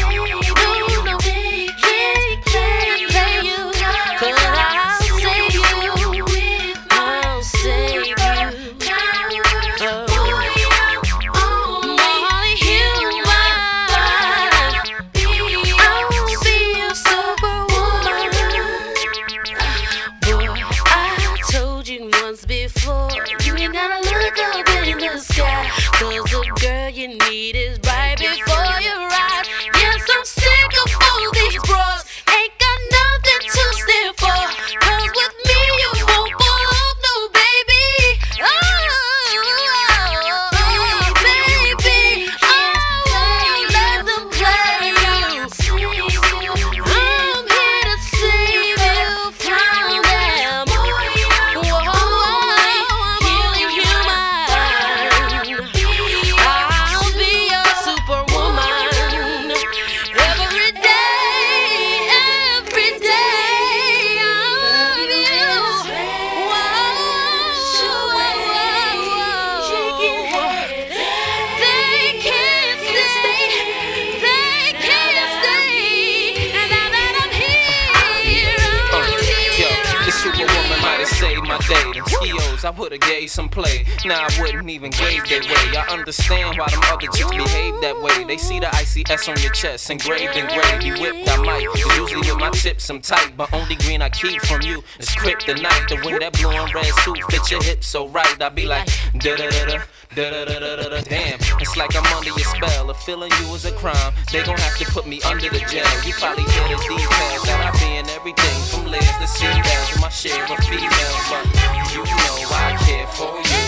ICS 89.11 89.28
on 89.28 89.42
your 89.42 89.50
chest, 89.50 89.90
engraved 89.90 90.36
and 90.36 90.48
in 90.48 90.54
gravy, 90.54 91.00
whipped. 91.00 91.28
I 91.28 91.36
might. 91.42 91.62
Usually 91.98 92.30
with 92.30 92.38
my 92.38 92.50
tips, 92.50 92.88
I'm 92.90 93.00
tight, 93.00 93.36
but 93.36 93.52
only 93.52 93.74
green 93.74 94.02
I 94.02 94.08
keep 94.08 94.40
from 94.42 94.62
you 94.62 94.84
is 95.00 95.08
kryptonite. 95.08 95.88
The 95.88 95.96
way 96.06 96.18
that 96.18 96.32
blue 96.34 96.50
and 96.50 96.72
red 96.72 96.86
suit 97.02 97.18
fit 97.28 97.50
your 97.50 97.62
hips 97.62 97.88
so 97.88 98.08
right, 98.08 98.40
I 98.40 98.48
be 98.50 98.66
like 98.66 98.86
da 99.18 99.36
da 99.36 99.50
da 99.50 99.66
da. 99.66 99.82
Da, 100.14 100.28
da, 100.30 100.44
da, 100.44 100.58
da, 100.58 100.76
da, 100.76 100.88
da. 100.88 101.00
Damn, 101.02 101.38
it's 101.61 101.76
like 101.76 101.94
I'm 101.94 102.06
under 102.16 102.30
your 102.30 102.38
spell. 102.38 102.90
If 102.90 102.96
feeling 102.98 103.30
you 103.40 103.54
is 103.54 103.64
a 103.64 103.72
crime, 103.72 104.12
they 104.32 104.42
gon' 104.42 104.58
have 104.58 104.76
to 104.78 104.84
put 104.86 105.06
me 105.06 105.20
under 105.22 105.48
the 105.48 105.61
jail. 105.70 105.86
You 106.04 106.12
probably 106.14 106.42
hear 106.44 106.66
the 106.66 106.82
details 106.82 107.42
that 107.46 107.62
I 107.62 107.78
be 107.78 107.96
in 107.96 108.08
everything 108.11 108.58
from 108.70 108.90
legs 108.90 109.06
to 109.06 109.26
seatbelts 109.26 109.92
with 109.92 110.02
my 110.02 110.08
share 110.08 110.42
of 110.42 110.58
females. 110.66 110.90
But 111.30 111.46
you 111.94 112.02
know 112.02 112.46
I 112.50 112.74
care 112.86 113.06
for 113.14 113.38
you, 113.38 113.62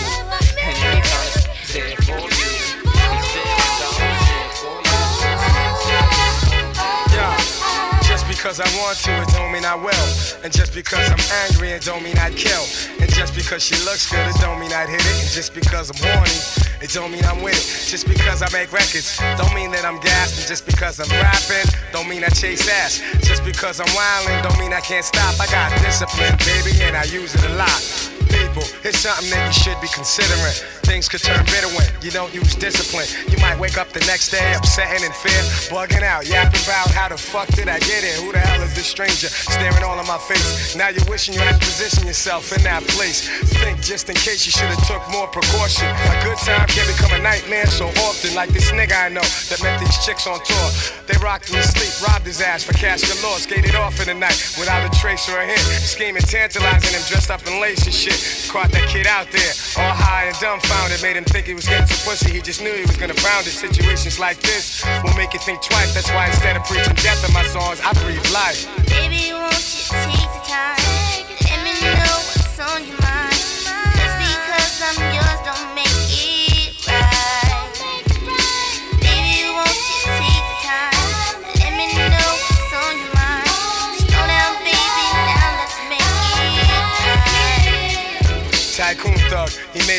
and 0.63 0.77
anytime 0.83 1.31
it's 1.35 1.73
there 1.73 1.95
for 1.97 2.19
you. 2.19 2.52
Because 8.43 8.59
I 8.59 8.67
want 8.83 8.97
to, 9.07 9.11
it 9.23 9.29
don't 9.29 9.53
mean 9.53 9.63
I 9.63 9.73
will. 9.73 10.07
And 10.43 10.51
just 10.51 10.75
because 10.75 10.99
I'm 11.07 11.23
angry, 11.47 11.69
it 11.71 11.83
don't 11.83 12.03
mean 12.03 12.17
I'd 12.17 12.35
kill. 12.35 12.67
And 12.99 13.07
just 13.15 13.33
because 13.35 13.63
she 13.63 13.73
looks 13.87 14.11
good, 14.11 14.19
it 14.19 14.35
don't 14.41 14.59
mean 14.59 14.73
I'd 14.73 14.89
hit 14.89 14.99
it. 14.99 15.15
And 15.23 15.31
just 15.31 15.55
because 15.55 15.87
I'm 15.87 15.95
horny, 16.03 16.35
it 16.83 16.91
don't 16.91 17.09
mean 17.09 17.23
I'm 17.23 17.41
with 17.41 17.55
it. 17.55 17.87
Just 17.87 18.05
because 18.05 18.43
I 18.43 18.51
make 18.51 18.73
records, 18.73 19.15
don't 19.39 19.55
mean 19.55 19.71
that 19.71 19.85
I'm 19.85 19.97
gassed. 20.01 20.39
And 20.39 20.45
just 20.45 20.65
because 20.65 20.99
I'm 20.99 21.07
rapping, 21.23 21.71
don't 21.93 22.09
mean 22.09 22.25
I 22.25 22.27
chase 22.35 22.67
ass. 22.67 22.99
Just 23.23 23.45
because 23.45 23.79
I'm 23.79 23.87
wildin', 23.95 24.43
don't 24.43 24.59
mean 24.59 24.73
I 24.73 24.81
can't 24.81 25.05
stop. 25.05 25.39
I 25.39 25.47
got 25.47 25.71
discipline, 25.79 26.35
baby, 26.43 26.83
and 26.83 26.97
I 26.97 27.05
use 27.05 27.33
it 27.35 27.45
a 27.47 27.55
lot. 27.55 28.02
People, 28.53 28.69
it's 28.85 29.01
something 29.01 29.33
that 29.33 29.49
you 29.49 29.55
should 29.55 29.81
be 29.81 29.89
considering. 29.89 30.53
Things 30.85 31.09
could 31.09 31.25
turn 31.25 31.41
bitter 31.49 31.73
when 31.73 31.89
you 32.05 32.13
don't 32.13 32.29
use 32.37 32.53
discipline. 32.53 33.09
You 33.25 33.41
might 33.41 33.57
wake 33.57 33.81
up 33.81 33.89
the 33.89 34.03
next 34.05 34.29
day 34.29 34.45
upset 34.53 34.93
and 34.93 35.01
in 35.01 35.09
fear, 35.09 35.41
bugging 35.73 36.05
out, 36.05 36.29
yapping 36.29 36.61
about 36.61 36.85
how 36.93 37.09
the 37.09 37.17
fuck 37.17 37.49
did 37.57 37.65
I 37.65 37.81
get 37.81 38.05
here? 38.05 38.13
Who 38.21 38.29
the 38.29 38.37
hell 38.37 38.61
is 38.61 38.77
this 38.77 38.85
stranger 38.85 39.25
staring 39.25 39.81
all 39.81 39.97
in 39.97 40.05
my 40.05 40.21
face? 40.21 40.75
Now 40.77 40.93
you're 40.93 41.07
wishing 41.09 41.33
you 41.33 41.41
had 41.41 41.57
positioned 41.57 42.05
yourself 42.05 42.53
in 42.53 42.61
that 42.61 42.85
place. 42.93 43.25
Think 43.57 43.81
just 43.81 44.13
in 44.13 44.15
case 44.21 44.45
you 44.45 44.53
should 44.53 44.69
have 44.69 44.85
took 44.85 45.01
more 45.09 45.25
precaution. 45.33 45.89
A 45.89 46.21
good 46.21 46.37
time 46.45 46.69
can 46.69 46.85
become 46.85 47.09
a 47.17 47.21
nightmare 47.25 47.65
so 47.65 47.89
often, 48.05 48.37
like 48.37 48.53
this 48.53 48.69
nigga 48.69 48.93
I 48.93 49.09
know 49.09 49.25
that 49.49 49.65
met 49.65 49.81
these 49.81 49.97
chicks 50.05 50.29
on 50.29 50.37
tour. 50.45 50.67
They 51.09 51.17
rocked 51.25 51.49
him 51.49 51.57
to 51.57 51.65
sleep, 51.65 51.89
robbed 52.05 52.29
his 52.29 52.37
ass 52.37 52.61
for 52.61 52.77
cash 52.77 53.01
galore, 53.01 53.41
skated 53.41 53.73
off 53.73 53.97
in 53.97 54.13
the 54.13 54.13
night 54.13 54.37
without 54.61 54.85
a 54.85 54.93
trace 55.01 55.25
or 55.25 55.41
a 55.41 55.45
hint. 55.47 55.65
Scheming, 55.81 56.21
tantalizing 56.21 56.93
him, 56.93 57.01
dressed 57.09 57.31
up 57.31 57.41
in 57.49 57.57
lace 57.57 57.87
and 57.89 57.95
shit. 57.95 58.42
Caught 58.49 58.71
that 58.71 58.87
kid 58.87 59.07
out 59.07 59.31
there, 59.31 59.51
all 59.77 59.95
high 59.95 60.25
and 60.25 60.37
dumbfounded, 60.37 61.01
made 61.01 61.15
him 61.15 61.23
think 61.23 61.47
he 61.47 61.55
was 61.55 61.65
getting 61.65 61.87
some 61.87 62.05
pussy. 62.05 62.31
He 62.31 62.41
just 62.41 62.61
knew 62.61 62.71
he 62.71 62.85
was 62.85 62.97
gonna 62.97 63.15
pound 63.15 63.47
it. 63.47 63.51
Situations 63.51 64.19
like 64.19 64.39
this 64.41 64.85
will 65.03 65.15
make 65.15 65.33
you 65.33 65.39
think 65.39 65.61
twice. 65.63 65.93
That's 65.93 66.09
why 66.11 66.27
instead 66.27 66.55
of 66.57 66.63
preaching 66.65 66.93
death 67.01 67.25
in 67.25 67.33
my 67.33 67.43
songs, 67.49 67.81
I 67.81 67.93
breathe 68.03 68.21
life. 68.29 68.69
Baby, 68.85 69.33
won't 69.33 69.57
you 69.57 69.89
take 69.89 70.42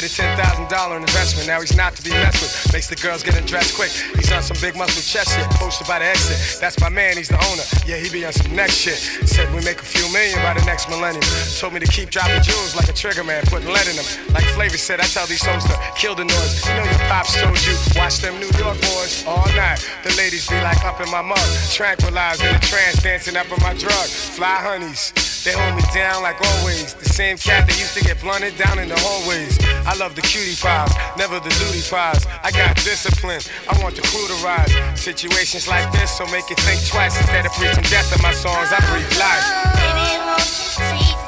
made 0.04 0.36
a 0.36 0.36
$10,000 0.36 1.00
investment. 1.00 1.46
Now 1.48 1.60
he's 1.60 1.76
not 1.76 1.96
to 1.96 2.02
be 2.02 2.10
messed 2.10 2.42
with. 2.42 2.72
Makes 2.72 2.88
the 2.88 2.96
girls 2.96 3.22
get 3.22 3.36
undressed 3.38 3.74
quick. 3.74 3.90
He's 4.16 4.30
on 4.32 4.42
some 4.42 4.56
big 4.60 4.76
muscle 4.76 5.00
chest 5.00 5.32
shit, 5.32 5.48
posted 5.56 5.86
by 5.86 5.98
the 6.00 6.06
exit. 6.06 6.60
That's 6.60 6.78
my 6.80 6.88
man, 6.88 7.16
he's 7.16 7.28
the 7.28 7.40
owner. 7.48 7.64
Yeah, 7.86 7.96
he 7.96 8.10
be 8.10 8.24
on 8.26 8.32
some 8.32 8.54
next 8.54 8.76
shit. 8.76 8.98
Said 9.24 9.48
we 9.54 9.64
make 9.64 9.80
a 9.80 9.84
few 9.84 10.04
million 10.12 10.36
by 10.42 10.52
the 10.52 10.64
next 10.66 10.90
millennium. 10.90 11.24
Told 11.58 11.72
me 11.72 11.80
to 11.80 11.86
keep 11.86 12.10
dropping 12.10 12.42
jewels 12.42 12.76
like 12.76 12.88
a 12.88 12.92
trigger 12.92 13.24
man, 13.24 13.44
putting 13.46 13.68
lead 13.68 13.88
in 13.88 13.96
them. 13.96 14.04
Like 14.34 14.44
Flavor 14.52 14.76
said, 14.76 15.00
I 15.00 15.04
tell 15.04 15.26
these 15.26 15.40
songs 15.40 15.64
to 15.64 15.74
kill 15.96 16.14
the 16.14 16.24
noise. 16.24 16.60
You 16.68 16.74
know 16.74 16.84
your 16.84 17.04
pops 17.08 17.40
told 17.40 17.56
you, 17.64 17.74
watch 17.96 18.18
them 18.20 18.36
New 18.40 18.52
York 18.60 18.76
boys 18.92 19.24
all 19.26 19.48
night. 19.56 19.80
The 20.04 20.12
ladies 20.20 20.48
be 20.48 20.60
like 20.60 20.84
up 20.84 21.00
in 21.00 21.10
my 21.10 21.22
mug, 21.22 21.48
tranquilized 21.70 22.44
in 22.44 22.54
a 22.54 22.60
trance, 22.60 23.00
dancing 23.02 23.36
up 23.36 23.48
in 23.48 23.60
my 23.62 23.72
drug. 23.72 24.08
Fly 24.36 24.60
honeys. 24.60 25.23
They 25.44 25.52
hold 25.52 25.76
me 25.76 25.82
down 25.92 26.22
like 26.22 26.40
always. 26.40 26.94
The 26.94 27.04
same 27.04 27.36
cat 27.36 27.68
that 27.68 27.78
used 27.78 27.92
to 27.98 28.02
get 28.02 28.18
blunted 28.18 28.56
down 28.56 28.78
in 28.78 28.88
the 28.88 28.96
hallways. 28.96 29.58
I 29.84 29.94
love 29.94 30.16
the 30.16 30.22
cutie 30.22 30.56
pies, 30.56 30.88
never 31.18 31.38
the 31.38 31.52
duty 31.60 31.84
pies. 31.84 32.24
I 32.42 32.50
got 32.50 32.76
discipline, 32.76 33.42
I 33.68 33.76
want 33.82 33.94
the 33.94 34.02
crew 34.08 34.26
to 34.26 34.36
rise. 34.40 34.72
Situations 34.98 35.68
like 35.68 35.92
this, 35.92 36.16
so 36.16 36.24
make 36.32 36.48
you 36.48 36.56
think 36.64 36.80
twice 36.88 37.20
instead 37.20 37.44
of 37.44 37.52
preaching 37.52 37.84
death 37.92 38.08
in 38.16 38.22
my 38.22 38.32
songs. 38.32 38.72
I 38.72 38.80
breathe 38.88 39.12
life. 39.20 39.44
Baby, 39.76 40.16
won't 40.24 40.40
you 40.40 41.12
take 41.12 41.23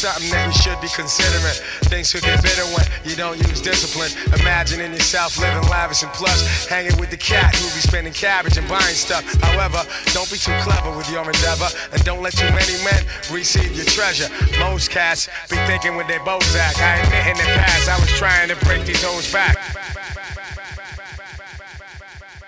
something 0.00 0.32
that 0.32 0.48
you 0.48 0.56
should 0.56 0.80
be 0.80 0.88
considering. 0.88 1.52
Things 1.92 2.08
could 2.08 2.24
get 2.24 2.40
bitter 2.40 2.64
when 2.72 2.88
you 3.04 3.12
don't 3.20 3.36
use 3.36 3.60
discipline. 3.60 4.08
Imagining 4.40 4.96
yourself 4.96 5.36
living 5.36 5.68
lavish 5.68 6.02
and 6.02 6.12
plush, 6.16 6.40
hanging 6.66 6.96
with 6.96 7.12
the 7.12 7.20
cat 7.20 7.52
who 7.54 7.68
be 7.76 7.84
spending 7.84 8.14
cabbage 8.16 8.56
and 8.56 8.64
buying 8.64 8.96
stuff. 8.96 9.20
However, 9.44 9.84
don't 10.16 10.30
be 10.32 10.40
too 10.40 10.56
clever 10.64 10.96
with 10.96 11.04
your 11.12 11.28
endeavor, 11.28 11.68
and 11.92 12.00
don't 12.04 12.22
let 12.24 12.32
too 12.32 12.48
many 12.56 12.80
men 12.80 13.04
receive 13.28 13.76
your 13.76 13.84
treasure. 13.84 14.32
Most 14.58 14.88
cats 14.88 15.28
be 15.52 15.60
thinking 15.68 15.96
with 15.96 16.08
their 16.08 16.20
Bozak. 16.20 16.80
I 16.80 17.04
admit 17.04 17.36
in 17.36 17.36
the 17.36 17.48
past 17.60 17.92
I 17.92 18.00
was 18.00 18.08
trying 18.16 18.48
to 18.48 18.56
break 18.64 18.86
these 18.88 19.04
hoes 19.04 19.30
back. 19.30 19.60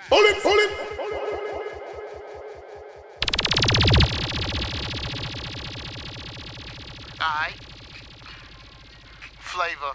Pull 0.09 0.25
it, 0.25 0.41
pull 0.41 0.57
it. 0.57 1.02
Alright. 7.23 7.55
Flavor. 9.39 9.93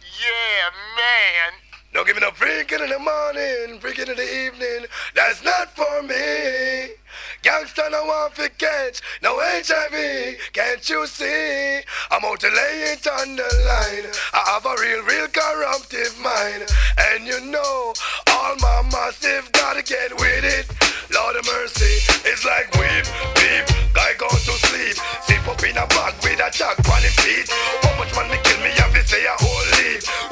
Yeah, 0.00 0.70
man. 0.96 1.52
Don't 1.92 2.06
give 2.06 2.16
me 2.16 2.22
no 2.22 2.30
freaking 2.30 2.82
in 2.82 2.88
the 2.88 2.98
morning, 2.98 3.78
freaking 3.78 4.08
in 4.08 4.16
the 4.16 4.46
evening. 4.46 4.88
That's 5.14 5.44
not 5.44 5.68
for 5.76 6.02
me. 6.02 6.94
Gangsta 7.42 7.90
no 7.90 8.06
want 8.06 8.36
to 8.36 8.48
catch, 8.48 9.02
no 9.22 9.36
HIV. 9.38 10.38
Can't 10.54 10.88
you 10.88 11.06
see? 11.06 11.80
I'm 12.10 12.24
out 12.24 12.40
to 12.40 12.48
lay 12.48 12.94
it 12.94 13.06
on 13.06 13.36
the 13.36 13.42
line. 13.42 14.10
I 14.32 14.42
have 14.48 14.64
a 14.64 14.74
real, 14.80 15.04
real 15.04 15.28
corruptive 15.28 16.18
mind. 16.22 16.72
And 17.10 17.26
you 17.26 17.40
know, 17.50 17.92
all 18.30 18.56
my 18.56 18.82
massive 18.90 19.52
gotta 19.52 19.82
get 19.82 20.14
with 20.18 20.44
it. 20.44 20.70
Lord 21.12 21.36
of 21.36 21.44
mercy, 21.44 22.00
it's 22.24 22.46
like 22.46 22.72
whip, 22.78 23.04
beep. 23.34 23.92
Guy 23.92 24.14
gone 24.16 24.30
to 24.30 24.52
sleep. 24.52 24.96
A 26.52 26.54
a 26.54 26.58
jack 26.76 26.76
on 26.84 27.00
him 27.00 27.16
feet. 27.24 27.48
How 27.80 27.96
much 27.96 28.12
man 28.12 28.28
me 28.28 28.36
kill 28.44 28.60
me 28.60 28.68
have 28.76 28.92
to 28.92 29.00
say 29.08 29.24
a 29.24 29.32
whole. 29.40 29.72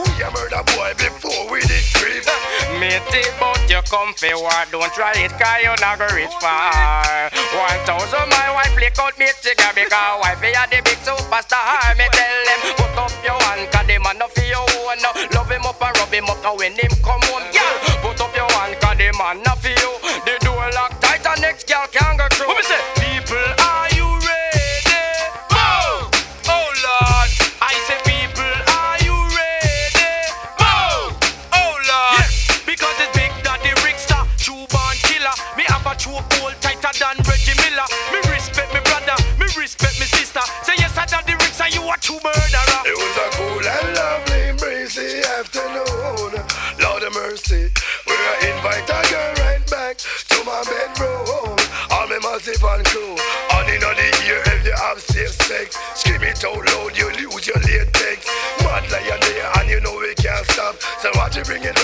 We 0.04 0.20
a 0.20 0.28
murder 0.28 0.60
boy 0.76 0.92
before 1.00 1.48
we 1.48 1.64
did 1.64 1.80
creep. 1.96 2.28
Matey, 2.76 3.24
but 3.40 3.64
you 3.64 3.80
come 3.88 4.12
for 4.12 4.36
war. 4.36 4.52
Don't 4.68 4.92
try 4.92 5.16
it, 5.16 5.32
cause 5.40 5.60
you 5.64 5.72
not 5.80 5.96
go 5.96 6.04
reach 6.12 6.34
far. 6.36 7.32
One 7.56 7.80
thousand 7.88 8.28
my 8.28 8.52
wife 8.52 8.76
lick 8.76 9.00
out 9.00 9.16
me 9.16 9.32
trigger 9.40 9.72
because 9.72 10.20
wife 10.20 10.44
are 10.44 10.68
the 10.68 10.84
big 10.84 11.00
superstar. 11.00 11.96
Me 11.96 12.04
tell 12.12 12.38
them, 12.44 12.60
put 12.76 12.92
up 13.00 13.12
your 13.24 13.40
hand, 13.40 13.64
cause 13.72 13.86
the 13.88 13.96
man 13.96 14.18
no 14.20 14.28
for 14.28 14.44
your 14.44 14.60
own. 14.60 15.00
Love 15.32 15.48
him 15.48 15.64
up 15.64 15.80
and 15.80 15.96
rub 16.04 16.12
him 16.12 16.28
up, 16.28 16.42
now 16.44 16.52
when 16.52 16.76
him 16.76 16.92
come 17.00 17.24
home, 17.32 17.48
girl, 17.48 17.76
put 18.04 18.20
up 18.20 18.36
your 18.36 18.50
hand, 18.60 18.76
cause 18.76 18.98
the 19.00 19.08
man 19.16 19.40
no 19.40 19.56
you. 19.64 19.92
The 20.28 20.36
door 20.44 20.68
lock 20.76 21.00
tight 21.00 21.24
and 21.24 21.40
next 21.40 21.64
girl 21.64 21.88
can't 21.88 22.18
go 22.18 22.29
sex. 55.50 55.76
Scream 55.96 56.22
it 56.22 56.44
out 56.44 56.54
loud, 56.54 56.96
you 56.96 57.10
lose 57.18 57.46
your 57.46 57.58
latex. 57.66 58.18
Mad 58.62 58.86
lion 58.92 59.20
there, 59.20 59.50
and 59.58 59.68
you 59.68 59.80
know 59.80 59.98
we 59.98 60.14
can't 60.14 60.46
stop. 60.46 60.76
So 61.02 61.10
watch 61.16 61.36
you 61.36 61.42
bring 61.42 61.64
it 61.64 61.79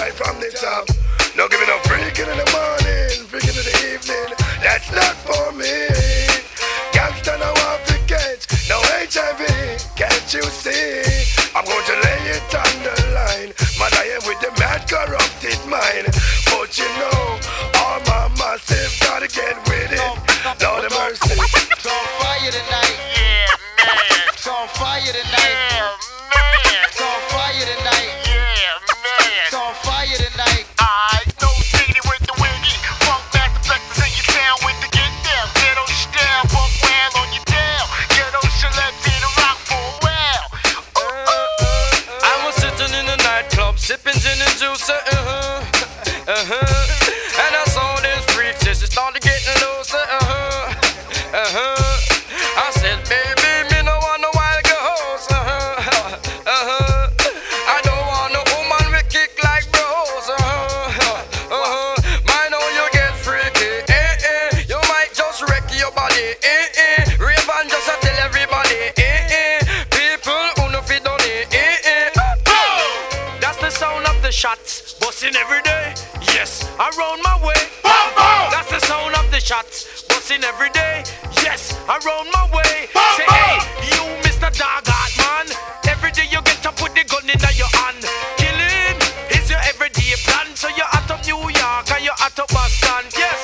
shots, 79.56 80.02
busting 80.08 80.44
every 80.44 80.70
day. 80.70 81.04
Yes, 81.42 81.72
around 81.88 82.28
my 82.32 82.44
way. 82.52 82.88
Say, 83.16 83.26
hey, 83.28 83.56
you, 83.88 84.02
Mr. 84.24 84.48
Dog 84.52 84.84
Man. 85.22 85.46
Every 85.88 86.10
day 86.12 86.26
you 86.30 86.40
get 86.42 86.66
up 86.66 86.80
with 86.82 86.94
the 86.94 87.04
gun 87.04 87.24
in 87.24 87.40
your 87.56 87.70
hand. 87.80 88.02
Killing 88.36 88.98
is 89.32 89.48
your 89.48 89.60
everyday 89.64 90.14
plan. 90.24 90.54
So 90.56 90.68
you're 90.76 90.92
out 90.92 91.10
of 91.10 91.20
New 91.24 91.40
York 91.40 91.86
and 91.94 92.04
you're 92.04 92.20
out 92.20 92.38
of 92.38 92.48
Boston. 92.48 93.04
Yes. 93.16 93.40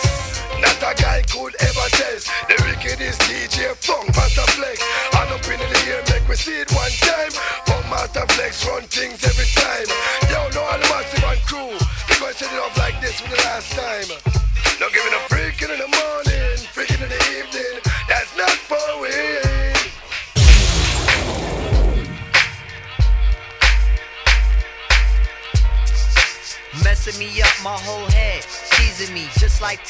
Not 0.60 0.82
a 0.84 0.92
guy 1.00 1.22
could 1.32 1.56
ever 1.58 1.88
test 1.96 2.30
The 2.46 2.54
wickedest 2.62 3.20
DJ 3.22 3.74
Funkmaster 3.82 4.46
Flex 4.54 4.78
And 5.16 5.30
up 5.32 5.44
in 5.48 5.58
the 5.58 5.90
air 5.90 6.02
make 6.10 6.28
we 6.28 6.36
see 6.36 6.60
it 6.60 6.70
one 6.72 6.92
time 7.00 7.32
Funkmaster 7.66 8.30
Flex 8.32 8.64
run 8.68 8.82
things 8.82 9.24
every 9.24 9.46
time 9.56 9.88
Yo, 10.30 10.48
no 10.54 10.60
all 10.62 10.78
the 10.78 10.86
massive 10.86 11.24
and 11.24 11.42
crew 11.42 11.72
We 12.08 12.20
gonna 12.20 12.34
set 12.34 12.52
it 12.52 12.60
off 12.60 12.76
like 12.78 13.00
this 13.00 13.18
for 13.18 13.30
the 13.30 13.36
last 13.42 13.72
time 13.72 14.31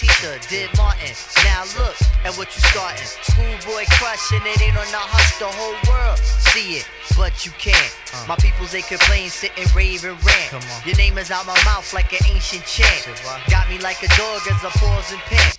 Tisha 0.03 0.35
did 0.51 0.69
Martin. 0.77 1.15
Now 1.45 1.63
look 1.79 1.95
at 2.27 2.35
what 2.35 2.51
you 2.51 2.63
starting. 2.75 3.07
Schoolboy 3.23 3.87
crushing 4.03 4.43
it 4.43 4.61
ain't 4.61 4.77
on 4.77 4.87
the 4.91 4.99
hush, 4.99 5.39
the 5.39 5.47
whole 5.47 5.79
world 5.87 6.19
see 6.19 6.83
it, 6.83 6.87
but 7.17 7.47
you 7.47 7.53
can't. 7.53 7.95
My 8.27 8.35
peoples 8.37 8.73
they 8.73 8.83
complain, 8.83 9.31
sit 9.31 9.53
and 9.57 9.73
rave 9.75 10.05
and 10.05 10.19
rant. 10.27 10.67
Your 10.85 10.97
name 10.97 11.19
is 11.19 11.31
out 11.31 11.47
my 11.47 11.55
mouth 11.65 11.87
like 11.95 12.13
an 12.13 12.27
ancient 12.35 12.67
chant. 12.67 13.07
Got 13.49 13.71
me 13.71 13.79
like 13.79 14.03
a 14.03 14.09
dog 14.19 14.43
as 14.51 14.59
I 14.65 14.71
pause 14.75 15.13
and 15.13 15.21
pant. 15.31 15.59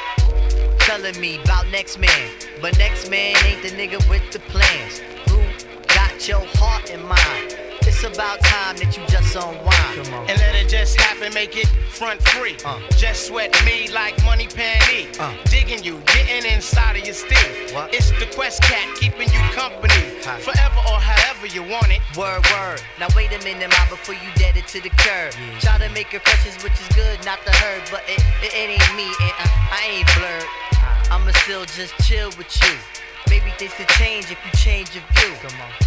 Telling 0.91 1.21
me 1.21 1.41
about 1.41 1.69
next 1.69 1.99
man, 1.99 2.31
but 2.61 2.77
next 2.77 3.09
man 3.09 3.33
ain't 3.45 3.63
the 3.63 3.69
nigga 3.69 3.97
with 4.09 4.29
the 4.33 4.39
plans. 4.51 4.99
Who 5.29 5.39
got 5.87 6.27
your 6.27 6.43
heart 6.55 6.89
in 6.89 7.01
mind? 7.07 7.55
It's 7.87 8.03
about 8.03 8.41
time 8.41 8.75
that 8.75 8.97
you 8.97 9.05
just 9.07 9.33
unwind. 9.33 10.27
And 10.29 10.37
let 10.39 10.53
it 10.53 10.67
just 10.67 10.99
happen, 10.99 11.33
make 11.33 11.55
it 11.55 11.67
front 11.87 12.21
free. 12.29 12.57
Uh. 12.65 12.79
Just 12.97 13.27
sweat 13.27 13.55
me 13.63 13.87
like 13.89 14.21
money 14.25 14.47
panty. 14.47 15.07
Uh. 15.17 15.31
Digging 15.45 15.81
you, 15.81 16.01
getting 16.07 16.43
inside 16.51 16.97
of 16.97 17.05
your 17.05 17.15
steam. 17.15 17.39
It's 17.95 18.11
the 18.19 18.27
Quest 18.35 18.61
Cat 18.63 18.85
keeping 18.99 19.31
you 19.31 19.39
company. 19.55 19.93
Forever 20.43 20.81
or 20.91 20.99
however 20.99 21.47
you 21.47 21.63
want 21.63 21.89
it. 21.89 22.01
Word, 22.17 22.43
word. 22.51 22.81
Now 22.99 23.07
wait 23.15 23.31
a 23.31 23.39
minute, 23.43 23.69
ma, 23.69 23.89
before 23.89 24.15
you 24.15 24.29
dead 24.35 24.57
it 24.57 24.67
to 24.69 24.81
the 24.81 24.89
curb. 24.89 25.33
Try 25.59 25.77
to 25.77 25.89
make 25.93 26.11
your 26.11 26.21
impressions, 26.21 26.61
which 26.63 26.73
is 26.73 26.87
good, 26.95 27.23
not 27.25 27.39
the 27.45 27.51
herd, 27.51 27.81
but 27.89 28.03
it, 28.07 28.19
it, 28.43 28.53
it 28.53 28.69
ain't 28.75 28.95
me, 28.95 29.07
still 31.43 31.65
just 31.65 31.93
chill 32.05 32.29
with 32.37 32.49
you. 32.61 32.77
Maybe 33.29 33.49
things 33.57 33.73
could 33.73 33.87
change 33.97 34.29
if 34.29 34.37
you 34.45 34.51
change 34.59 34.93
your 34.93 35.03
view. 35.17 35.33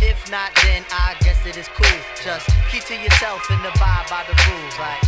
If 0.03 0.31
not, 0.31 0.51
then 0.63 0.83
I 0.91 1.15
guess 1.21 1.47
it 1.47 1.57
is 1.57 1.69
cool. 1.69 1.99
Just 2.25 2.49
keep 2.71 2.83
to 2.85 2.95
yourself 2.95 3.49
and 3.51 3.61
abide 3.61 4.07
by 4.11 4.25
the 4.27 4.35
rules, 4.51 4.79
right? 4.79 5.01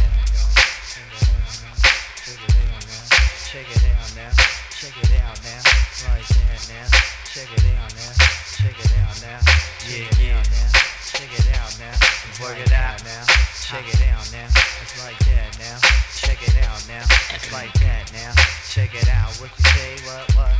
Check 3.50 3.66
it 3.70 3.82
out 3.90 4.14
now. 4.14 4.30
Check 4.70 4.94
it 5.02 5.10
out 5.22 5.38
now. 5.42 5.60
Right 6.06 6.26
there 6.28 6.62
now. 6.70 6.86
Check 7.32 7.50
it 7.52 7.64
out 7.78 7.94
now. 7.94 8.12
Check 8.56 8.78
it 8.78 8.92
out 9.02 9.16
now. 9.22 9.40
Yeah, 9.88 10.42
yeah. 10.42 10.85
Check 11.16 11.32
it 11.32 11.48
out 11.56 11.72
now. 11.80 11.96
Work 12.44 12.60
it 12.60 12.72
out 12.76 13.00
now. 13.00 13.24
Check 13.64 13.88
it 13.88 14.04
out 14.12 14.28
now. 14.36 14.52
It's 14.84 15.00
like 15.00 15.16
that 15.24 15.48
now. 15.56 15.80
Check 16.12 16.42
it 16.44 16.56
out 16.60 16.84
now. 16.92 17.04
It's 17.32 17.48
like 17.50 17.72
that 17.80 18.04
now. 18.12 18.36
Check 18.68 18.92
it 18.92 19.08
out. 19.08 19.32
What 19.40 19.48
you 19.56 19.64
say? 19.64 19.96
What? 20.04 20.28
What? 20.36 20.52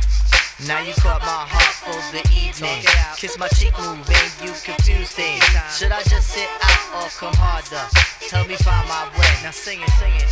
Now 0.65 0.81
you 0.81 0.97
caught 0.97 1.21
my 1.21 1.45
heart 1.45 1.77
for 1.85 2.01
the 2.09 2.25
evening. 2.33 2.81
Kiss 3.21 3.37
my 3.37 3.47
cheek, 3.53 3.69
move, 3.77 4.01
you 4.41 4.49
confuse 4.65 5.13
things. 5.13 5.45
Should 5.77 5.93
I 5.93 6.01
just 6.09 6.33
sit 6.33 6.49
out 6.49 7.05
or 7.05 7.09
come 7.13 7.37
harder? 7.37 7.85
Help 8.33 8.49
me 8.49 8.57
find 8.57 8.89
my 8.89 9.05
way. 9.13 9.29
Now 9.45 9.53
sing 9.53 9.77
it, 9.77 9.93
sing 10.01 10.17
it. 10.17 10.25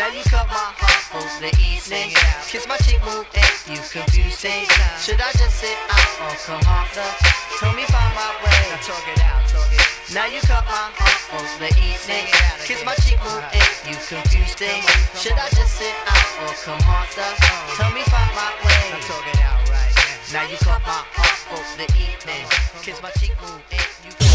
Now 0.00 0.08
you 0.08 0.24
caught 0.32 0.48
my 0.48 0.72
heart 0.80 1.04
for 1.12 1.28
the 1.44 1.52
evening. 1.60 2.16
Kiss 2.48 2.64
my 2.64 2.80
cheek, 2.88 3.04
move, 3.04 3.28
you 3.68 3.76
confuse 3.92 4.40
things. 4.40 4.72
Should 5.04 5.20
I 5.20 5.28
just 5.36 5.60
sit 5.60 5.76
out 5.92 6.24
or 6.24 6.32
come 6.48 6.64
harder? 6.64 7.47
Tell 7.58 7.74
me 7.74 7.82
find 7.90 8.14
my 8.14 8.30
way. 8.38 8.70
Now 8.70 8.78
talk 8.86 9.02
it 9.10 9.18
out, 9.18 9.42
talk 9.50 9.66
it. 9.74 10.14
Now 10.14 10.26
you 10.30 10.38
caught 10.46 10.62
my 10.70 10.78
uh, 10.78 10.94
heart 10.94 11.18
uh, 11.34 11.42
for 11.42 11.58
the 11.58 11.74
evening. 11.74 12.30
Kiss 12.62 12.86
my 12.86 12.94
cheek, 13.02 13.18
move, 13.18 13.34
and 13.34 13.50
uh-huh. 13.50 13.90
You 13.90 13.98
confused 13.98 14.54
still? 14.54 14.78
Should 15.18 15.34
I 15.34 15.50
just 15.50 15.74
sit 15.74 15.90
out 16.06 16.30
or 16.46 16.54
come 16.62 16.78
on, 16.86 17.02
sir? 17.10 17.26
Uh-huh. 17.26 17.82
Tell 17.82 17.90
me 17.90 18.06
find 18.06 18.30
my 18.38 18.54
way. 18.62 18.94
I'm 18.94 19.02
talking 19.02 19.42
out 19.42 19.58
right 19.74 19.90
now. 19.90 20.38
Now 20.38 20.44
you 20.46 20.56
caught 20.62 20.86
my 20.86 21.02
uh, 21.02 21.18
heart 21.18 21.38
for 21.50 21.62
the 21.74 21.90
evening. 21.98 22.46
Uh-huh. 22.46 22.78
Kiss 22.86 23.02
my 23.02 23.10
cheek, 23.18 23.34
move 23.42 23.58
in. 23.74 23.82
You 24.06 24.27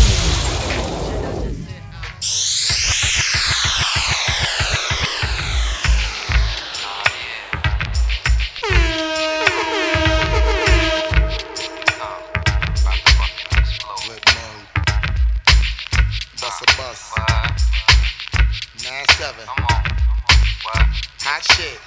shit. 21.52 21.80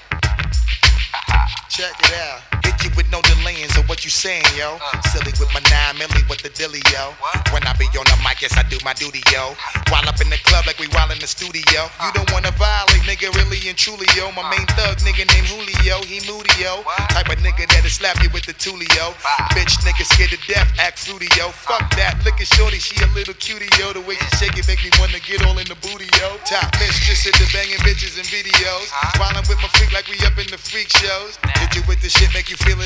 Check 1.69 1.95
it 2.01 2.15
out. 2.15 2.56
With 2.97 3.13
no 3.13 3.21
delayings 3.21 3.77
of 3.77 3.89
what 3.89 4.05
you 4.05 4.11
saying, 4.11 4.49
yo. 4.57 4.81
Silly 5.13 5.33
with 5.37 5.53
my 5.53 5.61
nine 5.69 6.01
milli 6.01 6.25
with 6.29 6.41
the 6.41 6.49
dilly, 6.49 6.81
yo. 6.89 7.13
When 7.53 7.63
I 7.69 7.77
be 7.77 7.85
on 7.93 8.09
the 8.09 8.17
mic, 8.25 8.41
yes, 8.41 8.57
I 8.57 8.65
do 8.73 8.81
my 8.85 8.95
duty, 8.97 9.21
yo. 9.29 9.53
While 9.93 10.09
up 10.09 10.17
in 10.21 10.33
the 10.33 10.41
club 10.49 10.65
like 10.67 10.79
we 10.81 10.89
while 10.97 11.13
in 11.13 11.21
the 11.21 11.29
studio. 11.29 11.93
You 12.01 12.11
don't 12.17 12.31
wanna 12.33 12.51
violate, 12.57 13.05
nigga, 13.05 13.29
really 13.37 13.61
and 13.69 13.77
truly, 13.77 14.09
yo. 14.17 14.33
My 14.33 14.49
main 14.49 14.65
thug 14.81 14.97
nigga 15.05 15.29
named 15.29 15.47
Julio, 15.53 16.01
he 16.09 16.25
moody, 16.25 16.51
yo. 16.57 16.83
Type 17.13 17.29
of 17.29 17.39
nigga 17.45 17.69
that'll 17.69 17.93
slap 17.93 18.17
you 18.25 18.33
with 18.33 18.49
the 18.49 18.57
tulio. 18.57 19.13
Bitch, 19.53 19.77
nigga 19.85 20.05
scared 20.09 20.33
to 20.33 20.41
death, 20.49 20.73
act 20.81 20.99
fruity, 20.99 21.29
yo. 21.37 21.53
Fuck 21.53 21.93
that, 22.01 22.17
look 22.25 22.41
at 22.41 22.49
shorty, 22.49 22.81
she 22.81 22.97
a 23.05 23.09
little 23.13 23.37
cutie, 23.37 23.69
yo. 23.77 23.93
The 23.93 24.01
way 24.01 24.17
she 24.17 24.29
shake 24.41 24.57
it 24.57 24.67
make 24.67 24.81
me 24.81 24.91
wanna 24.99 25.21
get 25.21 25.45
all 25.45 25.59
in 25.61 25.69
the 25.69 25.77
booty, 25.85 26.09
yo. 26.17 26.41
Top 26.49 26.73
mistress 26.81 27.29
at 27.29 27.37
the 27.37 27.47
banging 27.53 27.81
bitches 27.85 28.17
and 28.17 28.27
videos. 28.27 28.89
While 29.21 29.37
I'm 29.37 29.45
with 29.53 29.61
my 29.61 29.69
freak 29.77 29.93
like 29.93 30.09
we 30.09 30.17
up 30.25 30.41
in 30.41 30.49
the 30.49 30.59
freak 30.59 30.89
shows. 30.97 31.37
Hit 31.61 31.77
you 31.77 31.83
with 31.87 32.01
the 32.01 32.09
shit, 32.09 32.33
make 32.33 32.49
you 32.49 32.57
feel 32.57 32.81
it 32.81 32.86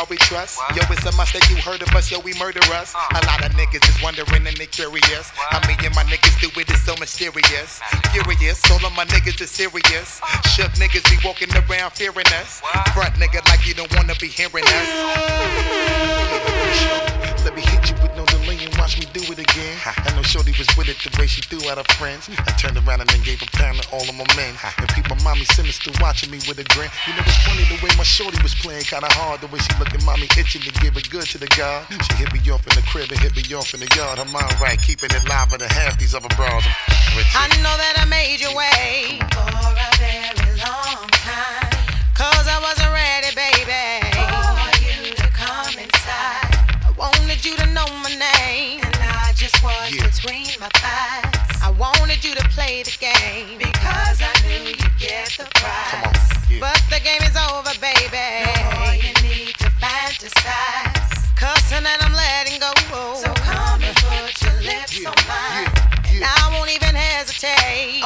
God 0.00 0.08
we 0.08 0.16
trust? 0.16 0.56
Yo, 0.74 0.80
it's 0.88 1.04
a 1.04 1.12
must 1.12 1.34
that 1.34 1.46
you 1.50 1.56
heard 1.56 1.82
of 1.82 1.94
us, 1.94 2.10
yo, 2.10 2.20
we 2.20 2.32
murder 2.38 2.64
us. 2.72 2.94
Uh. 2.96 3.20
A 3.20 3.26
lot 3.26 3.44
of 3.44 3.52
niggas 3.52 3.84
is 3.84 4.02
wondering 4.02 4.46
and 4.46 4.56
they 4.56 4.64
curious. 4.64 5.28
How 5.52 5.60
me 5.68 5.76
and 5.84 5.94
my 5.94 6.04
niggas 6.04 6.40
do 6.40 6.48
it, 6.58 6.70
it 6.70 6.72
is 6.72 6.82
so 6.82 6.94
mysterious. 6.96 7.80
Furious, 8.08 8.64
all 8.70 8.80
of 8.80 8.96
my 8.96 9.04
niggas 9.12 9.38
is 9.42 9.50
serious. 9.50 10.18
Uh. 10.24 10.40
Shook 10.48 10.72
niggas 10.80 11.04
be 11.04 11.18
walking 11.22 11.52
around 11.52 11.92
fearing 11.92 12.24
us. 12.40 12.62
Front 12.94 13.12
nigga 13.20 13.46
like 13.50 13.68
you 13.68 13.74
don't 13.74 13.94
wanna 13.94 14.14
be 14.18 14.28
hearing 14.28 14.64
us. 14.64 14.88
Let 17.44 17.54
me 17.54 17.60
hit 17.60 17.79
do 19.30 19.40
it 19.40 19.50
again. 19.50 19.78
I 19.84 20.14
know 20.14 20.22
Shorty 20.22 20.52
was 20.58 20.66
with 20.76 20.88
it 20.88 20.98
the 20.98 21.10
way 21.18 21.26
she 21.26 21.42
threw 21.42 21.62
out 21.70 21.78
her 21.78 21.86
friends. 21.94 22.28
I 22.30 22.52
turned 22.58 22.76
around 22.78 23.00
and 23.00 23.10
then 23.10 23.22
gave 23.22 23.42
a 23.42 23.46
pound 23.56 23.82
to 23.82 23.84
all 23.90 24.02
of 24.02 24.14
my 24.14 24.26
men. 24.36 24.54
And 24.78 24.88
people, 24.90 25.16
mommy 25.22 25.44
sinister 25.44 25.90
watching 26.00 26.30
me 26.30 26.38
with 26.48 26.58
a 26.58 26.66
grin. 26.74 26.90
You 27.06 27.14
know, 27.14 27.22
it's 27.26 27.38
funny 27.46 27.64
the 27.70 27.78
way 27.82 27.90
my 27.96 28.04
Shorty 28.04 28.40
was 28.42 28.54
playing 28.54 28.84
kinda 28.84 29.08
hard. 29.14 29.40
The 29.40 29.48
way 29.48 29.58
she 29.58 29.72
looking 29.78 30.04
mommy 30.04 30.26
itching 30.36 30.62
to 30.62 30.72
give 30.80 30.96
it 30.96 31.10
good 31.10 31.26
to 31.30 31.38
the 31.38 31.50
God. 31.56 31.86
She 31.90 32.14
hit 32.16 32.32
me 32.32 32.40
off 32.50 32.66
in 32.66 32.74
the 32.74 32.84
crib 32.90 33.10
and 33.10 33.20
hit 33.20 33.36
me 33.36 33.44
off 33.54 33.74
in 33.74 33.80
the 33.80 33.90
yard. 33.94 34.18
Her 34.18 34.26
mind 34.26 34.54
right, 34.60 34.80
keeping 34.80 35.10
it 35.10 35.24
live 35.28 35.50
than 35.50 35.60
half 35.68 35.98
these 35.98 36.14
other 36.14 36.30
bras. 36.34 36.64
I'm 36.64 37.16
with 37.16 37.26
I 37.34 37.46
know 37.62 37.74
that 37.76 37.94
I 38.02 38.06
made 38.06 38.40
you 38.40 38.50
wait 38.54 39.22
for 39.34 39.46
a 39.46 39.90
very 39.98 40.58
long 40.58 41.06
time. 41.22 41.70
Cause 42.14 42.46
I 42.48 42.58
wasn't 42.60 42.79
my 50.60 50.68
thighs. 50.76 51.62
I 51.64 51.70
wanted 51.70 52.22
you 52.22 52.34
to 52.34 52.44
play 52.50 52.82
the 52.82 52.92
game. 53.00 53.56
Because 53.56 54.20
I 54.20 54.28
knew 54.44 54.76
you'd 54.76 54.98
get 55.00 55.32
the 55.40 55.48
prize. 55.56 56.60
But 56.60 56.76
the 56.92 57.00
game 57.00 57.24
is 57.24 57.32
over, 57.32 57.72
baby. 57.80 58.44
No 58.44 58.84
more 58.84 58.92
you 58.92 59.12
need 59.24 59.56
to 59.64 59.72
fantasize. 59.80 61.32
Cause 61.40 61.64
tonight 61.72 62.04
I'm 62.04 62.12
letting 62.12 62.60
go. 62.60 62.68
So 63.16 63.32
come 63.40 63.80
and 63.80 63.96
put 64.04 64.36
your 64.44 64.60
lips 64.60 65.00
on 65.00 65.16
mine. 65.24 65.72
And 66.12 66.24
I 66.28 66.52
won't 66.52 66.68
even 66.68 66.94
hesitate. 66.94 67.99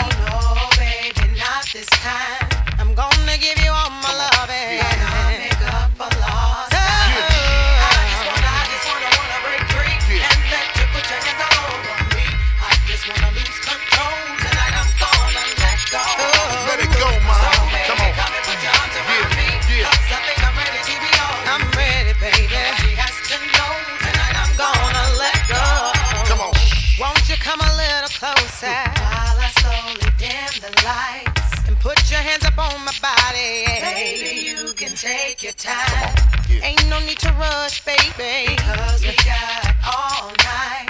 Your 35.44 35.52
time. 35.52 36.16
Ain't 36.62 36.88
no 36.88 36.98
need 37.00 37.18
to 37.18 37.30
rush, 37.32 37.84
baby, 37.84 38.56
because 38.56 39.02
we 39.02 39.14
got 39.28 39.74
all 39.84 40.28
night. 40.38 40.88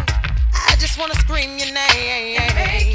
I 0.55 0.77
just 0.79 0.97
wanna 0.97 1.17
scream 1.17 1.59
your 1.59 1.75
name 1.75 2.94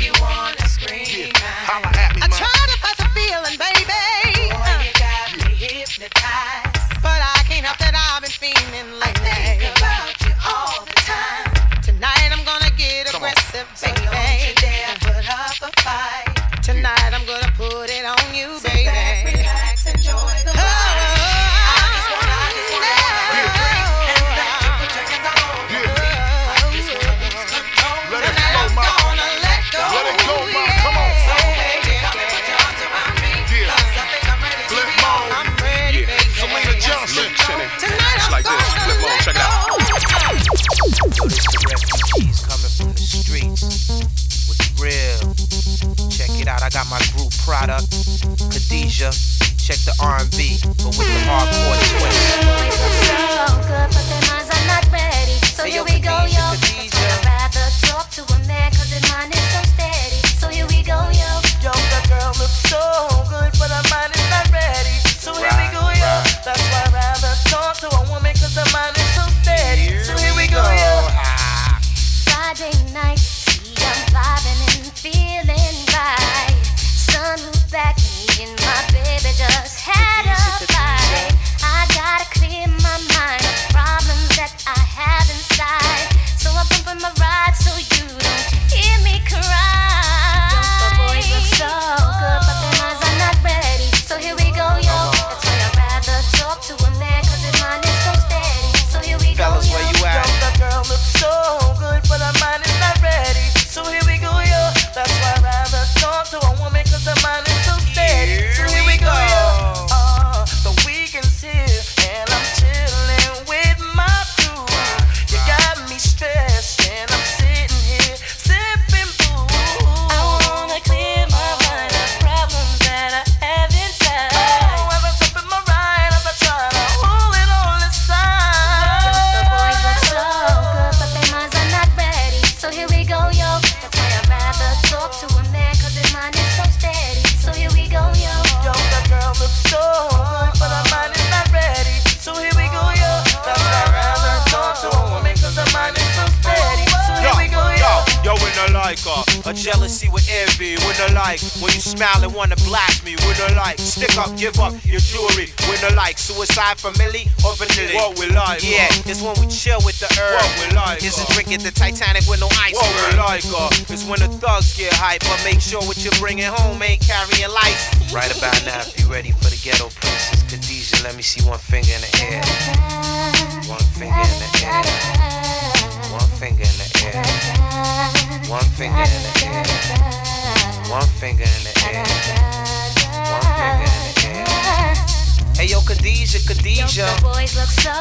Hey 186.02 186.24
yo, 186.24 186.39
Khadijah, 186.39 186.39
Khadijah. 186.47 187.16
The 187.16 187.22
boys 187.22 187.56
look 187.56 187.70
so 187.84 187.91